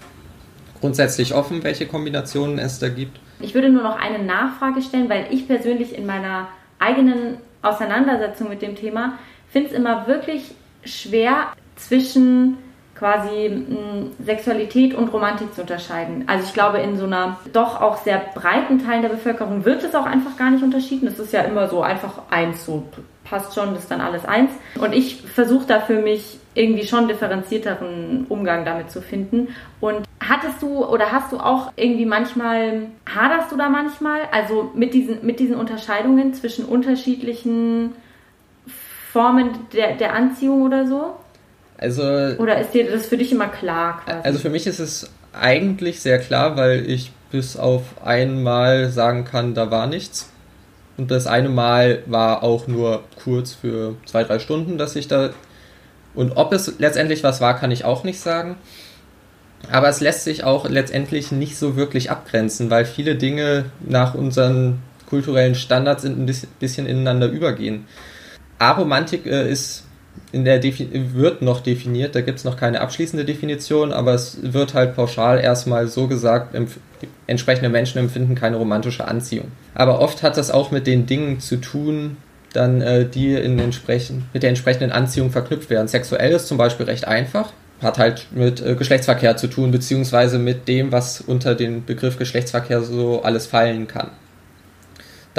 [0.81, 3.21] grundsätzlich offen, welche Kombinationen es da gibt.
[3.38, 6.49] Ich würde nur noch eine Nachfrage stellen, weil ich persönlich in meiner
[6.81, 12.59] eigenen Auseinandersetzung mit dem Thema finde es immer wirklich schwer zwischen
[12.95, 16.25] quasi mh, Sexualität und Romantik zu unterscheiden.
[16.27, 19.95] Also ich glaube, in so einer doch auch sehr breiten Teil der Bevölkerung wird es
[19.95, 21.07] auch einfach gar nicht unterschieden.
[21.07, 22.85] Es ist ja immer so einfach eins, so
[23.25, 24.51] passt schon, das ist dann alles eins.
[24.79, 29.49] Und ich versuche da für mich irgendwie schon differenzierteren Umgang damit zu finden.
[29.81, 34.93] Und hattest du oder hast du auch irgendwie manchmal, haderst du da manchmal, also mit
[34.93, 37.93] diesen, mit diesen Unterscheidungen zwischen unterschiedlichen
[39.12, 41.16] Formen der, der Anziehung oder so?
[41.79, 44.03] Also, Oder ist dir das für dich immer klar?
[44.05, 44.20] Quasi?
[44.23, 49.55] Also für mich ist es eigentlich sehr klar, weil ich bis auf einmal sagen kann,
[49.55, 50.31] da war nichts.
[50.96, 55.31] Und das eine Mal war auch nur kurz für zwei, drei Stunden, dass ich da.
[56.14, 58.57] Und ob es letztendlich was war, kann ich auch nicht sagen.
[59.70, 64.81] Aber es lässt sich auch letztendlich nicht so wirklich abgrenzen, weil viele Dinge nach unseren
[65.09, 66.27] kulturellen Standards ein
[66.59, 67.87] bisschen ineinander übergehen.
[68.61, 69.85] Aromantik äh, ist
[70.33, 74.38] in der Defi wird noch definiert, da gibt es noch keine abschließende Definition, aber es
[74.42, 76.57] wird halt pauschal erstmal so gesagt,
[77.27, 79.51] entsprechende Menschen empfinden keine romantische Anziehung.
[79.75, 82.16] Aber oft hat das auch mit den Dingen zu tun,
[82.53, 85.88] dann äh, die in entsprechend, mit der entsprechenden Anziehung verknüpft werden.
[85.88, 90.68] Sexuell ist zum Beispiel recht einfach, hat halt mit äh, Geschlechtsverkehr zu tun, beziehungsweise mit
[90.68, 94.11] dem, was unter den Begriff Geschlechtsverkehr so alles fallen kann.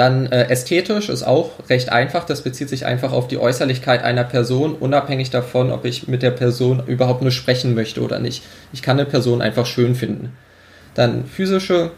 [0.02, 2.24] Dann äh, ästhetisch ist auch recht einfach.
[2.24, 6.32] Das bezieht sich einfach auf die Äußerlichkeit einer Person, unabhängig davon, ob ich mit der
[6.32, 8.42] Person überhaupt nur sprechen möchte oder nicht.
[8.72, 10.36] Ich kann eine Person einfach schön finden.
[10.94, 11.92] Dann physische,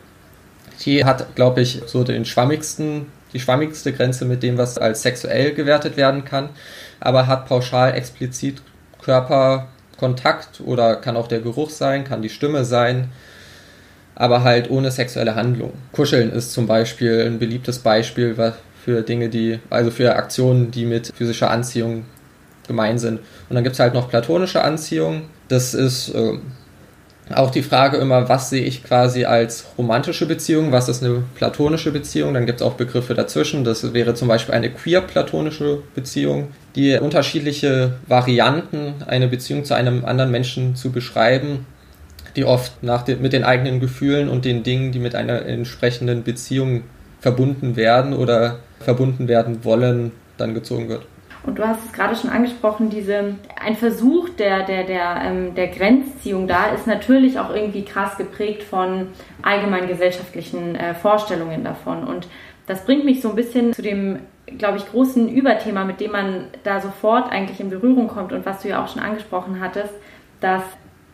[0.85, 5.55] die hat, glaube ich, so den schwammigsten, die schwammigste Grenze mit dem, was als sexuell
[5.55, 6.51] gewertet werden kann,
[7.01, 8.61] aber hat pauschal explizit
[9.01, 13.13] Körperkontakt oder kann auch der Geruch sein, kann die Stimme sein,
[14.15, 15.73] aber halt ohne sexuelle Handlung.
[15.93, 18.37] Kuscheln ist zum Beispiel ein beliebtes Beispiel
[18.85, 22.05] für Dinge, die, also für Aktionen, die mit physischer Anziehung
[22.67, 23.19] gemein sind.
[23.49, 25.23] Und dann gibt es halt noch platonische Anziehung.
[25.49, 26.39] Das ist äh,
[27.35, 31.91] auch die Frage immer, was sehe ich quasi als romantische Beziehung, was ist eine platonische
[31.91, 32.35] Beziehung.
[32.35, 33.65] Dann gibt es auch Begriffe dazwischen.
[33.65, 40.31] Das wäre zum Beispiel eine queer-platonische Beziehung, die unterschiedliche Varianten, eine Beziehung zu einem anderen
[40.31, 41.67] Menschen zu beschreiben,
[42.37, 46.25] die oft nach den, mit den eigenen Gefühlen und den Dingen, die mit einer entsprechenden
[46.25, 46.83] Beziehung
[47.21, 51.07] verbunden werden oder verbunden werden wollen, dann gezogen wird.
[51.47, 55.69] Und du hast es gerade schon angesprochen, diese, ein Versuch der, der, der, ähm, der
[55.69, 59.09] Grenzziehung da ist natürlich auch irgendwie krass geprägt von
[59.43, 62.05] allgemein gesellschaftlichen äh, Vorstellungen davon.
[62.05, 62.29] Und
[62.67, 64.21] das bringt mich so ein bisschen zu dem,
[64.57, 68.63] glaube ich, großen Überthema, mit dem man da sofort eigentlich in Berührung kommt und was
[68.63, 69.93] du ja auch schon angesprochen hattest,
[70.41, 70.63] dass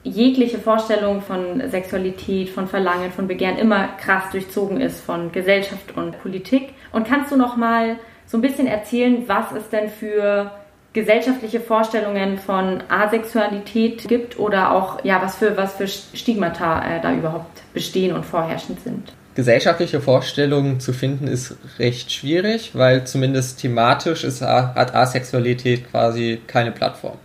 [0.02, 6.20] jegliche Vorstellung von Sexualität, von Verlangen, von Begehren immer krass durchzogen ist von Gesellschaft und
[6.22, 6.70] Politik.
[6.92, 10.52] Und kannst du noch mal so ein bisschen erzählen, was es denn für
[10.92, 17.12] gesellschaftliche Vorstellungen von Asexualität gibt oder auch ja was für was für Stigmata äh, da
[17.12, 19.12] überhaupt bestehen und vorherrschend sind?
[19.36, 26.72] Gesellschaftliche Vorstellungen zu finden ist recht schwierig, weil zumindest thematisch ist, hat Asexualität quasi keine
[26.72, 27.16] Plattform.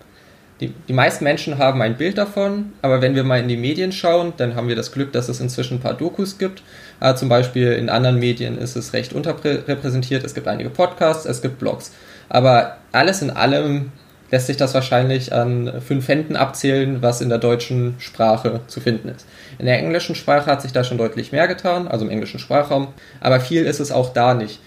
[0.62, 3.91] Die, die meisten Menschen haben ein Bild davon, aber wenn wir mal in die Medien
[3.91, 6.63] schauen, dann haben wir das Glück, dass es inzwischen ein paar Dokus gibt.
[7.02, 10.24] Aber zum Beispiel in anderen Medien ist es recht unterrepräsentiert.
[10.24, 11.91] Es gibt einige Podcasts, es gibt Blogs.
[12.30, 13.91] Aber alles in allem
[14.32, 19.10] lässt sich das wahrscheinlich an fünf Händen abzählen, was in der deutschen Sprache zu finden
[19.10, 19.28] ist.
[19.60, 22.88] In der englischen Sprache hat sich da schon deutlich mehr getan, also im englischen Sprachraum,
[23.20, 24.60] aber viel ist es auch da nicht.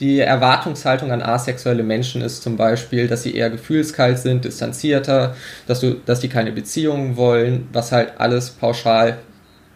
[0.00, 5.80] Die Erwartungshaltung an asexuelle Menschen ist zum Beispiel, dass sie eher gefühlskalt sind, distanzierter, dass,
[5.80, 9.18] du, dass die keine Beziehungen wollen, was halt alles pauschal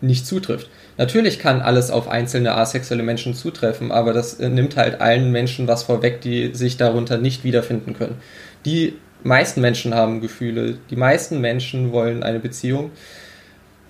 [0.00, 0.68] nicht zutrifft.
[0.98, 5.82] Natürlich kann alles auf einzelne asexuelle Menschen zutreffen, aber das nimmt halt allen Menschen was
[5.82, 8.16] vorweg, die sich darunter nicht wiederfinden können.
[8.64, 12.90] Die meisten Menschen haben Gefühle, die meisten Menschen wollen eine Beziehung,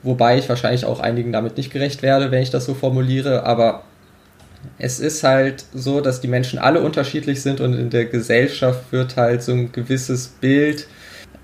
[0.03, 3.85] wobei ich wahrscheinlich auch einigen damit nicht gerecht werde, wenn ich das so formuliere, aber
[4.79, 9.16] es ist halt so, dass die Menschen alle unterschiedlich sind und in der Gesellschaft wird
[9.16, 10.87] halt so ein gewisses Bild.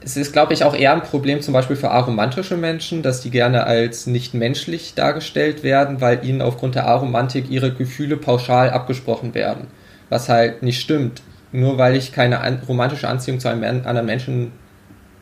[0.05, 3.31] Es ist, glaube ich, auch eher ein Problem zum Beispiel für aromantische Menschen, dass die
[3.31, 9.35] gerne als nicht menschlich dargestellt werden, weil ihnen aufgrund der Aromantik ihre Gefühle pauschal abgesprochen
[9.35, 9.69] werden.
[10.09, 11.23] Was halt nicht stimmt.
[11.53, 14.53] Nur weil ich keine an romantische Anziehung zu einem anderen Menschen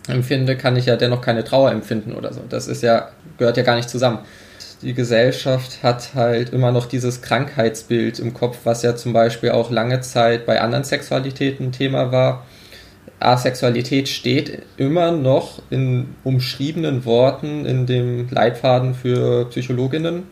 [0.08, 2.40] empfinde, kann ich ja dennoch keine Trauer empfinden oder so.
[2.48, 4.20] Das ist ja, gehört ja gar nicht zusammen
[4.82, 9.70] die Gesellschaft hat halt immer noch dieses Krankheitsbild im Kopf, was ja zum Beispiel auch
[9.70, 12.46] lange Zeit bei anderen Sexualitäten Thema war.
[13.18, 20.22] Asexualität steht immer noch in umschriebenen Worten in dem Leitfaden für Psychologinnen.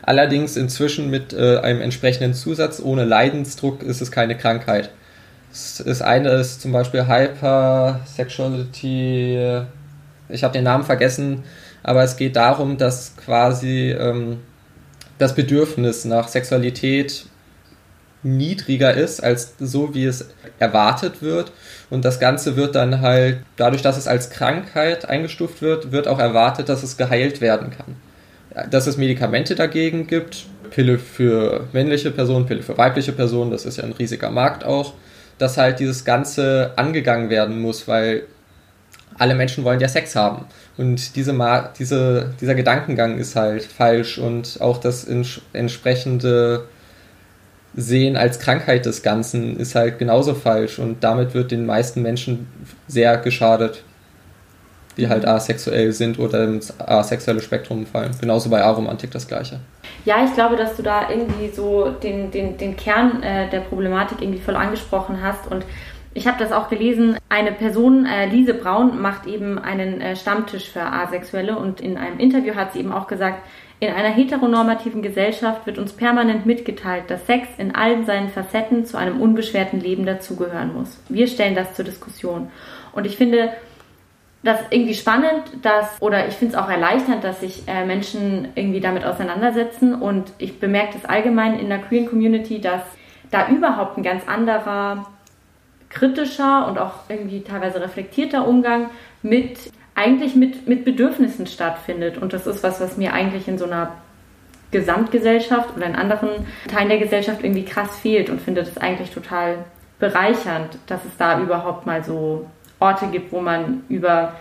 [0.00, 4.90] Allerdings inzwischen mit äh, einem entsprechenden Zusatz, ohne Leidensdruck ist es keine Krankheit.
[5.50, 9.62] Das eine ist zum Beispiel Hypersexuality,
[10.28, 11.44] ich habe den Namen vergessen,
[11.84, 14.38] aber es geht darum, dass quasi ähm,
[15.18, 17.26] das Bedürfnis nach Sexualität
[18.24, 21.52] niedriger ist als so, wie es erwartet wird.
[21.90, 26.18] Und das Ganze wird dann halt, dadurch, dass es als Krankheit eingestuft wird, wird auch
[26.18, 27.96] erwartet, dass es geheilt werden kann.
[28.70, 33.76] Dass es Medikamente dagegen gibt, Pille für männliche Personen, Pille für weibliche Personen, das ist
[33.76, 34.94] ja ein riesiger Markt auch,
[35.36, 38.22] dass halt dieses Ganze angegangen werden muss, weil
[39.18, 40.46] alle Menschen wollen ja Sex haben.
[40.76, 45.06] Und diese, diese, dieser Gedankengang ist halt falsch und auch das
[45.52, 46.64] entsprechende
[47.76, 52.46] Sehen als Krankheit des Ganzen ist halt genauso falsch und damit wird den meisten Menschen
[52.86, 53.82] sehr geschadet,
[54.96, 58.12] die halt asexuell sind oder ins asexuelle Spektrum fallen.
[58.20, 59.58] Genauso bei Aromantik das gleiche.
[60.04, 64.20] Ja, ich glaube, dass du da irgendwie so den, den, den Kern äh, der Problematik
[64.20, 65.64] irgendwie voll angesprochen hast und
[66.14, 67.18] ich habe das auch gelesen.
[67.28, 72.18] Eine Person, äh, Lise Braun, macht eben einen äh, Stammtisch für Asexuelle und in einem
[72.18, 73.42] Interview hat sie eben auch gesagt,
[73.80, 78.96] in einer heteronormativen Gesellschaft wird uns permanent mitgeteilt, dass Sex in allen seinen Facetten zu
[78.96, 81.02] einem unbeschwerten Leben dazugehören muss.
[81.08, 82.50] Wir stellen das zur Diskussion.
[82.92, 83.52] Und ich finde
[84.44, 88.80] das irgendwie spannend, dass, oder ich finde es auch erleichternd, dass sich äh, Menschen irgendwie
[88.80, 89.94] damit auseinandersetzen.
[89.94, 92.82] Und ich bemerke das allgemein in der Queer Community, dass
[93.30, 95.06] da überhaupt ein ganz anderer
[95.94, 98.90] kritischer und auch irgendwie teilweise reflektierter Umgang
[99.22, 102.18] mit eigentlich mit, mit Bedürfnissen stattfindet.
[102.18, 103.92] Und das ist was, was mir eigentlich in so einer
[104.72, 106.30] Gesamtgesellschaft oder in anderen
[106.68, 109.58] Teilen der Gesellschaft irgendwie krass fehlt und finde das eigentlich total
[110.00, 112.46] bereichernd, dass es da überhaupt mal so
[112.80, 114.34] Orte gibt, wo man über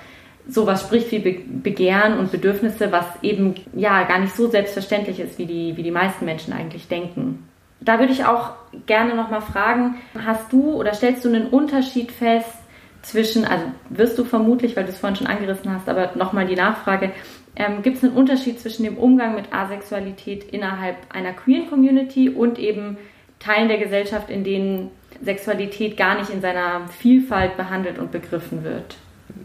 [0.48, 5.38] sowas spricht wie Be Begehren und Bedürfnisse, was eben ja gar nicht so selbstverständlich ist,
[5.38, 7.48] wie die, wie die meisten Menschen eigentlich denken
[7.84, 8.52] da würde ich auch
[8.86, 12.54] gerne nochmal fragen, hast du oder stellst du einen Unterschied fest
[13.02, 16.56] zwischen, also wirst du vermutlich, weil du es vorhin schon angerissen hast, aber nochmal die
[16.56, 17.12] Nachfrage,
[17.56, 22.58] ähm, gibt es einen Unterschied zwischen dem Umgang mit Asexualität innerhalb einer queeren Community und
[22.58, 22.98] eben
[23.40, 24.90] Teilen der Gesellschaft, in denen
[25.22, 28.96] Sexualität gar nicht in seiner Vielfalt behandelt und begriffen wird?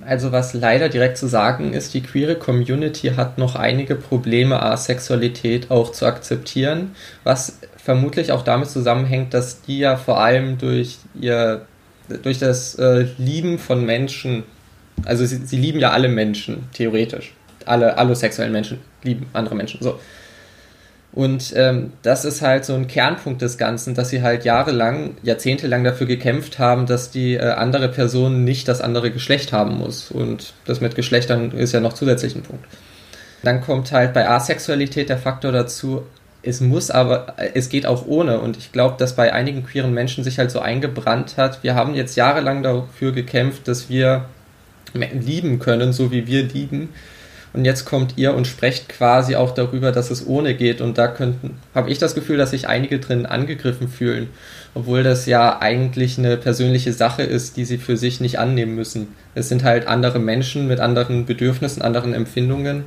[0.04, 5.70] Also was leider direkt zu sagen ist, die queere Community hat noch einige Probleme, Asexualität
[5.70, 11.62] auch zu akzeptieren, was vermutlich auch damit zusammenhängt, dass die ja vor allem durch ihr
[12.22, 14.42] durch das äh, Lieben von Menschen,
[15.06, 17.32] also sie, sie lieben ja alle Menschen, theoretisch.
[17.64, 19.80] Alle allosexuellen Menschen lieben andere Menschen.
[19.82, 19.98] So.
[21.12, 25.82] Und ähm, das ist halt so ein Kernpunkt des Ganzen, dass sie halt jahrelang, jahrzehntelang
[25.82, 30.10] dafür gekämpft haben, dass die äh, andere Person nicht das andere Geschlecht haben muss.
[30.10, 32.66] Und das mit Geschlechtern ist ja noch zusätzlich ein Punkt.
[33.42, 36.02] Dann kommt halt bei Asexualität der Faktor dazu,
[36.42, 38.40] es muss aber, es geht auch ohne.
[38.40, 41.62] Und ich glaube, dass bei einigen queeren Menschen sich halt so eingebrannt hat.
[41.62, 44.24] Wir haben jetzt jahrelang dafür gekämpft, dass wir
[44.94, 46.90] lieben können, so wie wir lieben.
[47.54, 50.80] Und jetzt kommt ihr und sprecht quasi auch darüber, dass es ohne geht.
[50.80, 54.28] Und da könnten, habe ich das Gefühl, dass sich einige drin angegriffen fühlen,
[54.74, 59.08] obwohl das ja eigentlich eine persönliche Sache ist, die sie für sich nicht annehmen müssen.
[59.34, 62.84] Es sind halt andere Menschen mit anderen Bedürfnissen, anderen Empfindungen.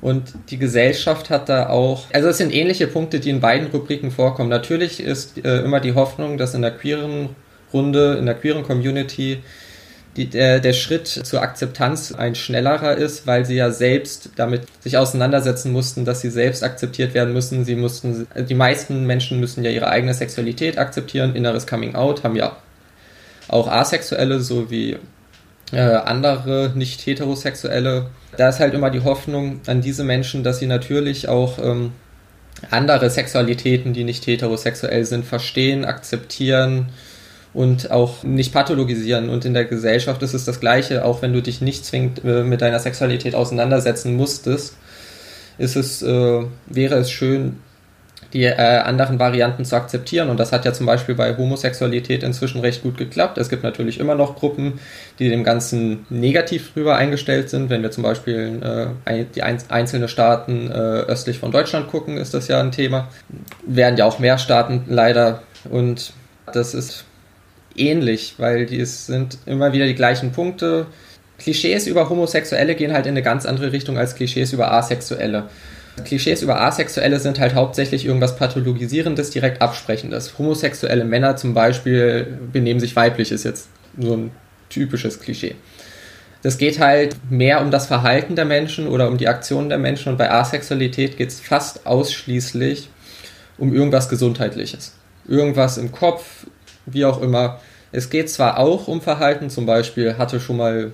[0.00, 4.10] Und die Gesellschaft hat da auch, also es sind ähnliche Punkte, die in beiden Rubriken
[4.10, 4.48] vorkommen.
[4.48, 7.30] Natürlich ist äh, immer die Hoffnung, dass in der queeren
[7.72, 9.38] Runde, in der queeren Community
[10.16, 14.96] die, der, der Schritt zur Akzeptanz ein schnellerer ist, weil sie ja selbst damit sich
[14.96, 17.64] auseinandersetzen mussten, dass sie selbst akzeptiert werden müssen.
[17.64, 22.36] Sie mussten, die meisten Menschen müssen ja ihre eigene Sexualität akzeptieren, inneres Coming Out, haben
[22.36, 22.56] ja
[23.46, 24.96] auch Asexuelle sowie
[25.72, 28.06] äh, andere nicht heterosexuelle.
[28.36, 31.92] Da ist halt immer die Hoffnung an diese Menschen, dass sie natürlich auch ähm,
[32.70, 36.90] andere Sexualitäten, die nicht heterosexuell sind, verstehen, akzeptieren
[37.54, 39.28] und auch nicht pathologisieren.
[39.30, 42.42] Und in der Gesellschaft ist es das Gleiche, auch wenn du dich nicht zwingend äh,
[42.42, 44.74] mit deiner Sexualität auseinandersetzen musstest,
[45.56, 47.56] ist es, äh, wäre es schön,
[48.32, 50.28] die äh, anderen Varianten zu akzeptieren.
[50.28, 53.38] Und das hat ja zum Beispiel bei Homosexualität inzwischen recht gut geklappt.
[53.38, 54.80] Es gibt natürlich immer noch Gruppen,
[55.18, 57.70] die dem Ganzen negativ drüber eingestellt sind.
[57.70, 62.34] Wenn wir zum Beispiel äh, die ein einzelnen Staaten äh, östlich von Deutschland gucken, ist
[62.34, 63.08] das ja ein Thema.
[63.66, 65.42] Werden ja auch mehr Staaten leider.
[65.70, 66.12] Und
[66.52, 67.04] das ist
[67.76, 70.86] ähnlich, weil die sind immer wieder die gleichen Punkte.
[71.38, 75.44] Klischees über Homosexuelle gehen halt in eine ganz andere Richtung als Klischees über Asexuelle.
[76.04, 80.38] Klischees über Asexuelle sind halt hauptsächlich irgendwas Pathologisierendes, direkt Absprechendes.
[80.38, 84.30] Homosexuelle Männer zum Beispiel benehmen sich weiblich, ist jetzt so ein
[84.68, 85.54] typisches Klischee.
[86.42, 90.12] Das geht halt mehr um das Verhalten der Menschen oder um die Aktionen der Menschen
[90.12, 92.88] und bei Asexualität geht es fast ausschließlich
[93.58, 94.94] um irgendwas Gesundheitliches.
[95.26, 96.46] Irgendwas im Kopf,
[96.86, 97.60] wie auch immer.
[97.90, 100.92] Es geht zwar auch um Verhalten, zum Beispiel hatte schon mal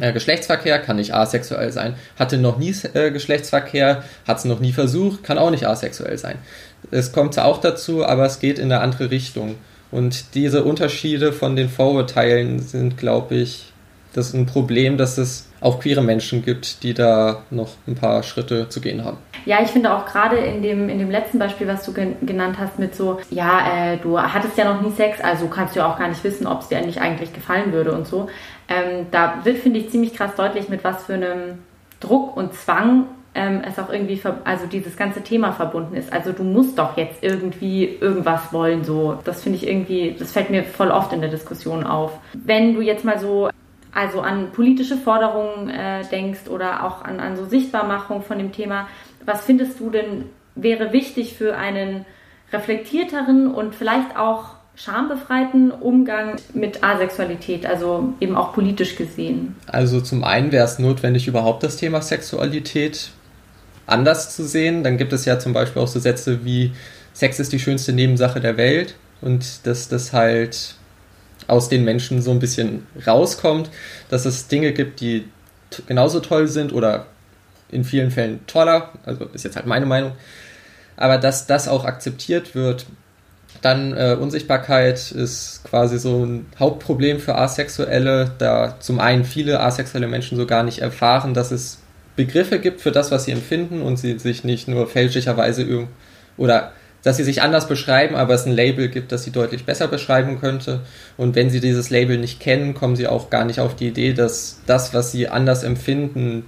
[0.00, 1.94] äh, Geschlechtsverkehr, kann nicht asexuell sein.
[2.18, 6.36] Hatte noch nie äh, Geschlechtsverkehr, hat es noch nie versucht, kann auch nicht asexuell sein.
[6.90, 9.56] Es kommt auch dazu, aber es geht in eine andere Richtung.
[9.90, 13.72] Und diese Unterschiede von den Vorurteilen sind, glaube ich,
[14.14, 18.22] das ist ein Problem, dass es auch queere Menschen gibt, die da noch ein paar
[18.22, 19.16] Schritte zu gehen haben.
[19.44, 22.78] Ja, ich finde auch gerade in dem, in dem letzten Beispiel, was du genannt hast,
[22.78, 25.98] mit so, ja, äh, du hattest ja noch nie Sex, also kannst du ja auch
[25.98, 28.28] gar nicht wissen, ob es dir nicht eigentlich gefallen würde und so.
[28.72, 31.58] Ähm, da wird, finde ich, ziemlich krass deutlich, mit was für einem
[32.00, 36.12] Druck und Zwang ähm, es auch irgendwie, also dieses ganze Thema verbunden ist.
[36.12, 39.18] Also du musst doch jetzt irgendwie irgendwas wollen, so.
[39.24, 42.18] Das finde ich irgendwie, das fällt mir voll oft in der Diskussion auf.
[42.34, 43.48] Wenn du jetzt mal so
[43.94, 48.88] also an politische Forderungen äh, denkst oder auch an, an so Sichtbarmachung von dem Thema,
[49.24, 52.04] was findest du denn wäre wichtig für einen
[52.52, 59.54] reflektierteren und vielleicht auch schambefreiten Umgang mit Asexualität, also eben auch politisch gesehen?
[59.66, 63.10] Also zum einen wäre es notwendig, überhaupt das Thema Sexualität
[63.86, 64.82] anders zu sehen.
[64.82, 66.72] Dann gibt es ja zum Beispiel auch so Sätze wie
[67.12, 70.74] Sex ist die schönste Nebensache der Welt und dass das halt
[71.46, 73.68] aus den Menschen so ein bisschen rauskommt,
[74.08, 75.28] dass es Dinge gibt, die
[75.86, 77.06] genauso toll sind oder
[77.70, 80.12] in vielen Fällen toller, also ist jetzt halt meine Meinung,
[80.96, 82.86] aber dass das auch akzeptiert wird.
[83.62, 90.08] Dann äh, Unsichtbarkeit ist quasi so ein Hauptproblem für Asexuelle, da zum einen viele asexuelle
[90.08, 91.78] Menschen so gar nicht erfahren, dass es
[92.16, 95.86] Begriffe gibt für das, was sie empfinden und sie sich nicht nur fälschlicherweise
[96.36, 96.72] oder
[97.02, 100.40] dass sie sich anders beschreiben, aber es ein Label gibt, das sie deutlich besser beschreiben
[100.40, 100.80] könnte.
[101.16, 104.12] Und wenn sie dieses Label nicht kennen, kommen sie auch gar nicht auf die Idee,
[104.12, 106.44] dass das, was sie anders empfinden,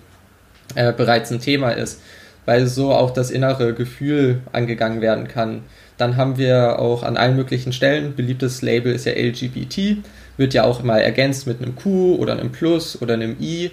[0.74, 2.00] äh, bereits ein Thema ist,
[2.46, 5.62] weil so auch das innere Gefühl angegangen werden kann.
[5.96, 9.98] Dann haben wir auch an allen möglichen Stellen, beliebtes Label ist ja LGBT,
[10.36, 13.70] wird ja auch mal ergänzt mit einem Q oder einem Plus oder einem I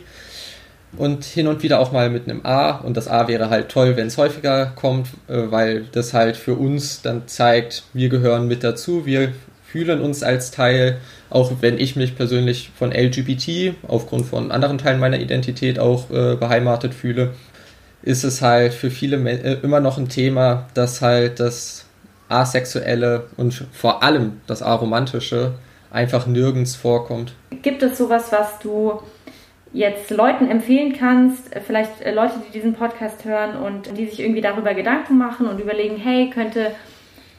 [0.98, 2.72] und hin und wieder auch mal mit einem A.
[2.72, 6.56] Und das A wäre halt toll, wenn es häufiger kommt, äh, weil das halt für
[6.56, 9.34] uns dann zeigt, wir gehören mit dazu, wir
[9.66, 10.98] fühlen uns als Teil
[11.30, 16.36] Auch wenn ich mich persönlich von LGBT aufgrund von anderen Teilen meiner Identität auch äh,
[16.36, 17.30] beheimatet fühle,
[18.04, 21.86] ist es halt für viele äh, immer noch ein Thema, dass halt das
[22.30, 25.54] Asexuelle und vor allem das Aromantische
[25.92, 27.34] einfach nirgends vorkommt.
[27.62, 29.02] Gibt es sowas, was du
[29.74, 34.74] jetzt Leuten empfehlen kannst, vielleicht Leute, die diesen Podcast hören und die sich irgendwie darüber
[34.74, 36.72] Gedanken machen und überlegen, hey, könnte,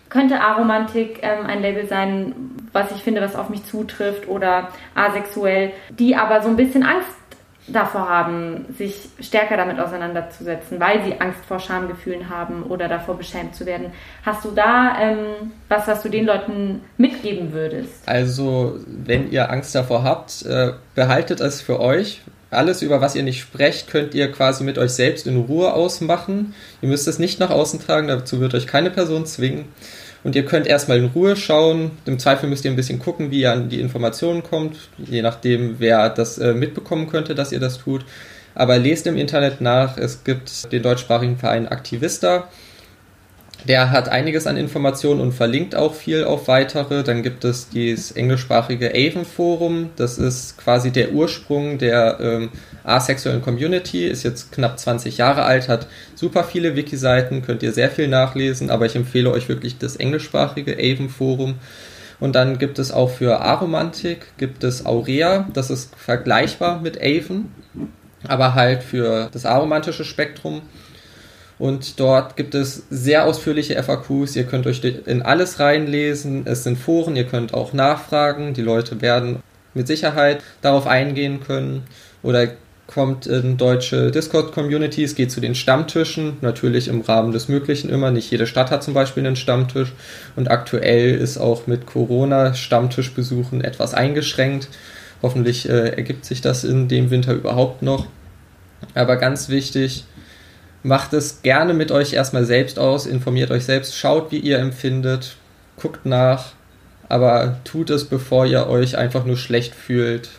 [0.09, 2.35] könnte Aromantik ähm, ein Label sein,
[2.73, 7.09] was ich finde, was auf mich zutrifft oder asexuell, die aber so ein bisschen Angst
[7.69, 13.55] davor haben, sich stärker damit auseinanderzusetzen, weil sie Angst vor Schamgefühlen haben oder davor beschämt
[13.55, 13.93] zu werden.
[14.25, 18.07] Hast du da ähm, was, was du den Leuten mitgeben würdest?
[18.07, 22.23] Also, wenn ihr Angst davor habt, äh, behaltet es für euch.
[22.51, 26.55] Alles, über was ihr nicht sprecht, könnt ihr quasi mit euch selbst in Ruhe ausmachen.
[26.83, 29.67] Ihr müsst es nicht nach außen tragen, dazu wird euch keine Person zwingen.
[30.25, 31.93] Und ihr könnt erstmal in Ruhe schauen.
[32.05, 35.77] Im Zweifel müsst ihr ein bisschen gucken, wie ihr an die Informationen kommt, je nachdem,
[35.79, 38.05] wer das äh, mitbekommen könnte, dass ihr das tut.
[38.55, 39.97] Aber lest im Internet nach.
[39.97, 42.49] Es gibt den deutschsprachigen Verein Aktivista.
[43.69, 47.05] Der hat einiges an Informationen und verlinkt auch viel auf weitere.
[47.05, 49.91] Dann gibt es dieses englischsprachige Avon Forum.
[49.97, 52.51] Das ist quasi der Ursprung der ähm,
[52.85, 57.91] asexuellen Community, ist jetzt knapp 20 Jahre alt, hat super viele Wiki-Seiten, könnt ihr sehr
[57.91, 61.55] viel nachlesen, aber ich empfehle euch wirklich das englischsprachige Avon Forum.
[62.19, 67.53] Und dann gibt es auch für Aromantik, gibt es Aurea, das ist vergleichbar mit Avon,
[68.27, 70.63] aber halt für das aromantische Spektrum.
[71.63, 74.35] Und dort gibt es sehr ausführliche FAQs.
[74.35, 76.43] Ihr könnt euch in alles reinlesen.
[76.45, 78.53] Es sind Foren, ihr könnt auch nachfragen.
[78.53, 81.85] Die Leute werden mit Sicherheit darauf eingehen können.
[82.25, 82.49] Oder
[82.89, 88.11] kommt in deutsche Discord-Communities, geht zu den Stammtischen, natürlich im Rahmen des Möglichen immer.
[88.11, 89.93] Nicht jede Stadt hat zum Beispiel einen Stammtisch
[90.35, 94.67] und aktuell ist auch mit Corona Stammtischbesuchen etwas eingeschränkt.
[95.23, 98.09] Hoffentlich äh, ergibt sich das in dem Winter überhaupt noch.
[98.95, 100.07] Aber ganz wichtig,
[100.83, 105.37] macht es gerne mit euch erstmal selbst aus, informiert euch selbst, schaut, wie ihr empfindet,
[105.77, 106.53] guckt nach,
[107.09, 110.31] aber tut es, bevor ihr euch einfach nur schlecht fühlt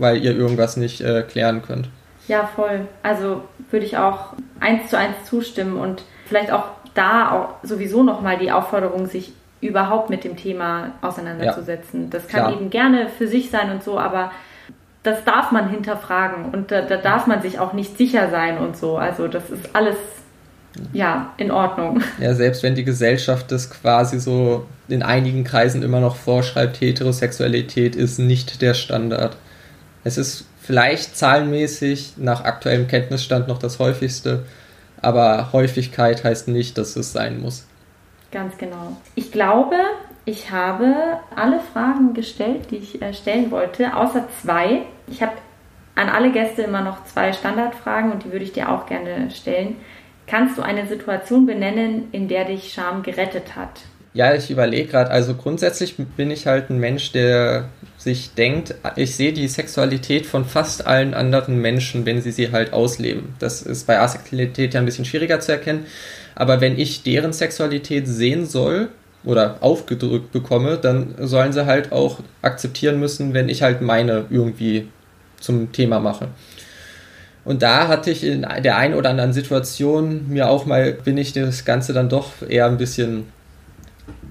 [0.00, 1.88] weil ihr irgendwas nicht äh, klären könnt.
[2.26, 2.86] Ja, voll.
[3.02, 6.64] Also würde ich auch eins zu eins zustimmen und vielleicht auch
[6.94, 12.04] da auch sowieso nochmal die Aufforderung, sich überhaupt mit dem Thema auseinanderzusetzen.
[12.04, 12.52] Ja, das kann klar.
[12.54, 14.32] eben gerne für sich sein und so, aber
[15.02, 18.76] das darf man hinterfragen und da, da darf man sich auch nicht sicher sein und
[18.76, 18.98] so.
[18.98, 19.96] Also das ist alles
[20.92, 22.02] ja, in Ordnung.
[22.20, 27.96] Ja, selbst wenn die Gesellschaft das quasi so in einigen Kreisen immer noch vorschreibt, Heterosexualität
[27.96, 29.36] ist nicht der Standard.
[30.04, 34.44] Es ist vielleicht zahlenmäßig nach aktuellem Kenntnisstand noch das häufigste,
[35.02, 37.66] aber Häufigkeit heißt nicht, dass es sein muss.
[38.30, 38.96] Ganz genau.
[39.14, 39.76] Ich glaube,
[40.24, 40.94] ich habe
[41.34, 44.82] alle Fragen gestellt, die ich äh, stellen wollte, außer zwei.
[45.08, 45.32] Ich habe
[45.94, 49.76] an alle Gäste immer noch zwei Standardfragen und die würde ich dir auch gerne stellen.
[50.26, 53.80] Kannst du eine Situation benennen, in der dich Scham gerettet hat?
[54.12, 55.10] Ja, ich überlege gerade.
[55.10, 60.44] Also grundsätzlich bin ich halt ein Mensch, der sich denkt, ich sehe die Sexualität von
[60.44, 63.34] fast allen anderen Menschen, wenn sie sie halt ausleben.
[63.38, 65.86] Das ist bei Asexualität ja ein bisschen schwieriger zu erkennen.
[66.34, 68.88] Aber wenn ich deren Sexualität sehen soll
[69.24, 74.88] oder aufgedrückt bekomme, dann sollen sie halt auch akzeptieren müssen, wenn ich halt meine irgendwie
[75.40, 76.28] zum Thema mache.
[77.44, 81.32] Und da hatte ich in der einen oder anderen Situation mir auch mal, bin ich
[81.32, 83.24] das Ganze dann doch eher ein bisschen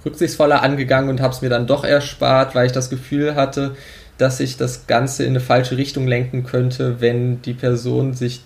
[0.05, 3.75] rücksichtsvoller angegangen und habe es mir dann doch erspart, weil ich das Gefühl hatte,
[4.17, 8.41] dass ich das Ganze in eine falsche Richtung lenken könnte, wenn die Person sich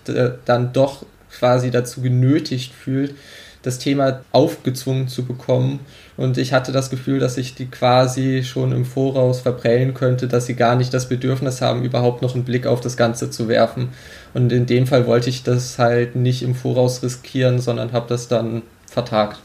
[0.46, 3.16] dann doch quasi dazu genötigt fühlt,
[3.64, 5.80] das Thema aufgezwungen zu bekommen.
[6.16, 10.46] Und ich hatte das Gefühl, dass ich die quasi schon im Voraus verprellen könnte, dass
[10.46, 13.90] sie gar nicht das Bedürfnis haben, überhaupt noch einen Blick auf das Ganze zu werfen.
[14.34, 18.28] Und in dem Fall wollte ich das halt nicht im Voraus riskieren, sondern habe das
[18.28, 19.40] dann vertagt.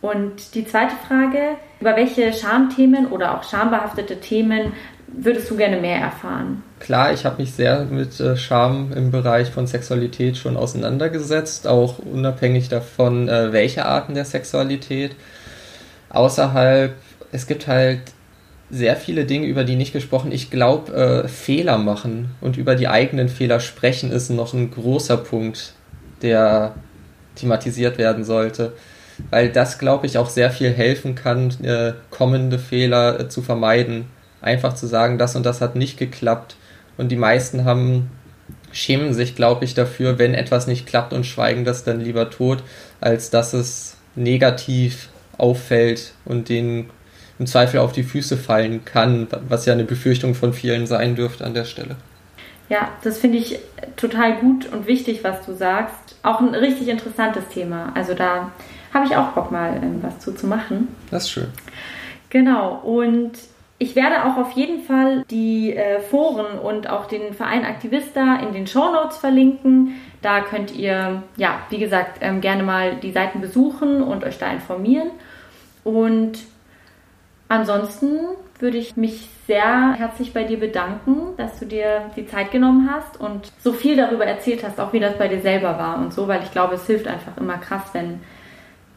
[0.00, 4.72] Und die zweite Frage, über welche Schamthemen oder auch schambehaftete Themen
[5.14, 6.62] würdest du gerne mehr erfahren?
[6.80, 11.98] Klar, ich habe mich sehr mit äh, Scham im Bereich von Sexualität schon auseinandergesetzt, auch
[11.98, 15.14] unabhängig davon, äh, welche Arten der Sexualität.
[16.12, 16.94] Außerhalb,
[17.32, 18.00] es gibt halt
[18.70, 20.32] sehr viele Dinge, über die nicht gesprochen.
[20.32, 20.92] Ich glaube,
[21.24, 25.74] äh, Fehler machen und über die eigenen Fehler sprechen ist noch ein großer Punkt,
[26.22, 26.74] der
[27.34, 28.72] thematisiert werden sollte
[29.30, 34.06] weil das, glaube ich, auch sehr viel helfen kann, äh, kommende Fehler äh, zu vermeiden.
[34.40, 36.56] Einfach zu sagen, das und das hat nicht geklappt.
[36.96, 38.10] Und die meisten haben,
[38.72, 42.62] schämen sich, glaube ich, dafür, wenn etwas nicht klappt und schweigen das dann lieber tot,
[43.00, 45.08] als dass es negativ
[45.38, 46.90] auffällt und denen
[47.38, 51.44] im Zweifel auf die Füße fallen kann, was ja eine Befürchtung von vielen sein dürfte
[51.44, 51.96] an der Stelle.
[52.68, 53.58] Ja, das finde ich
[53.96, 56.16] total gut und wichtig, was du sagst.
[56.22, 57.92] Auch ein richtig interessantes Thema.
[57.94, 58.50] Also da
[58.94, 60.88] habe ich auch Bock mal ähm, was zu, zu machen.
[61.10, 61.48] Das ist schön.
[62.30, 62.76] Genau.
[62.76, 63.32] Und
[63.78, 68.52] ich werde auch auf jeden Fall die äh, Foren und auch den Verein Aktivista in
[68.52, 69.96] den Show Notes verlinken.
[70.22, 74.50] Da könnt ihr, ja, wie gesagt, ähm, gerne mal die Seiten besuchen und euch da
[74.50, 75.10] informieren.
[75.84, 76.38] Und
[77.48, 78.18] ansonsten
[78.60, 83.20] würde ich mich sehr herzlich bei dir bedanken, dass du dir die Zeit genommen hast
[83.20, 86.28] und so viel darüber erzählt hast, auch wie das bei dir selber war und so,
[86.28, 88.20] weil ich glaube, es hilft einfach immer krass, wenn,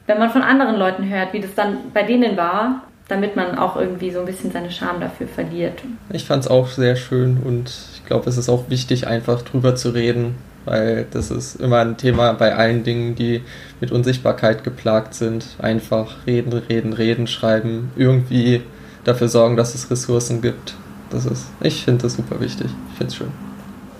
[0.05, 3.75] wenn man von anderen Leuten hört, wie das dann bei denen war, damit man auch
[3.75, 5.81] irgendwie so ein bisschen seine Scham dafür verliert.
[6.11, 9.75] Ich fand es auch sehr schön und ich glaube, es ist auch wichtig, einfach drüber
[9.75, 10.35] zu reden,
[10.65, 13.43] weil das ist immer ein Thema bei allen Dingen, die
[13.79, 15.45] mit Unsichtbarkeit geplagt sind.
[15.59, 18.61] Einfach reden, reden, reden, schreiben, irgendwie
[19.03, 20.75] dafür sorgen, dass es Ressourcen gibt.
[21.09, 22.67] Das ist, ich finde das super wichtig.
[22.91, 23.31] Ich finde es schön.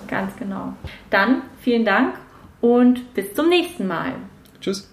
[0.07, 0.73] Ganz genau.
[1.09, 2.15] Dann vielen Dank
[2.61, 4.13] und bis zum nächsten Mal.
[4.59, 4.89] Tschüss.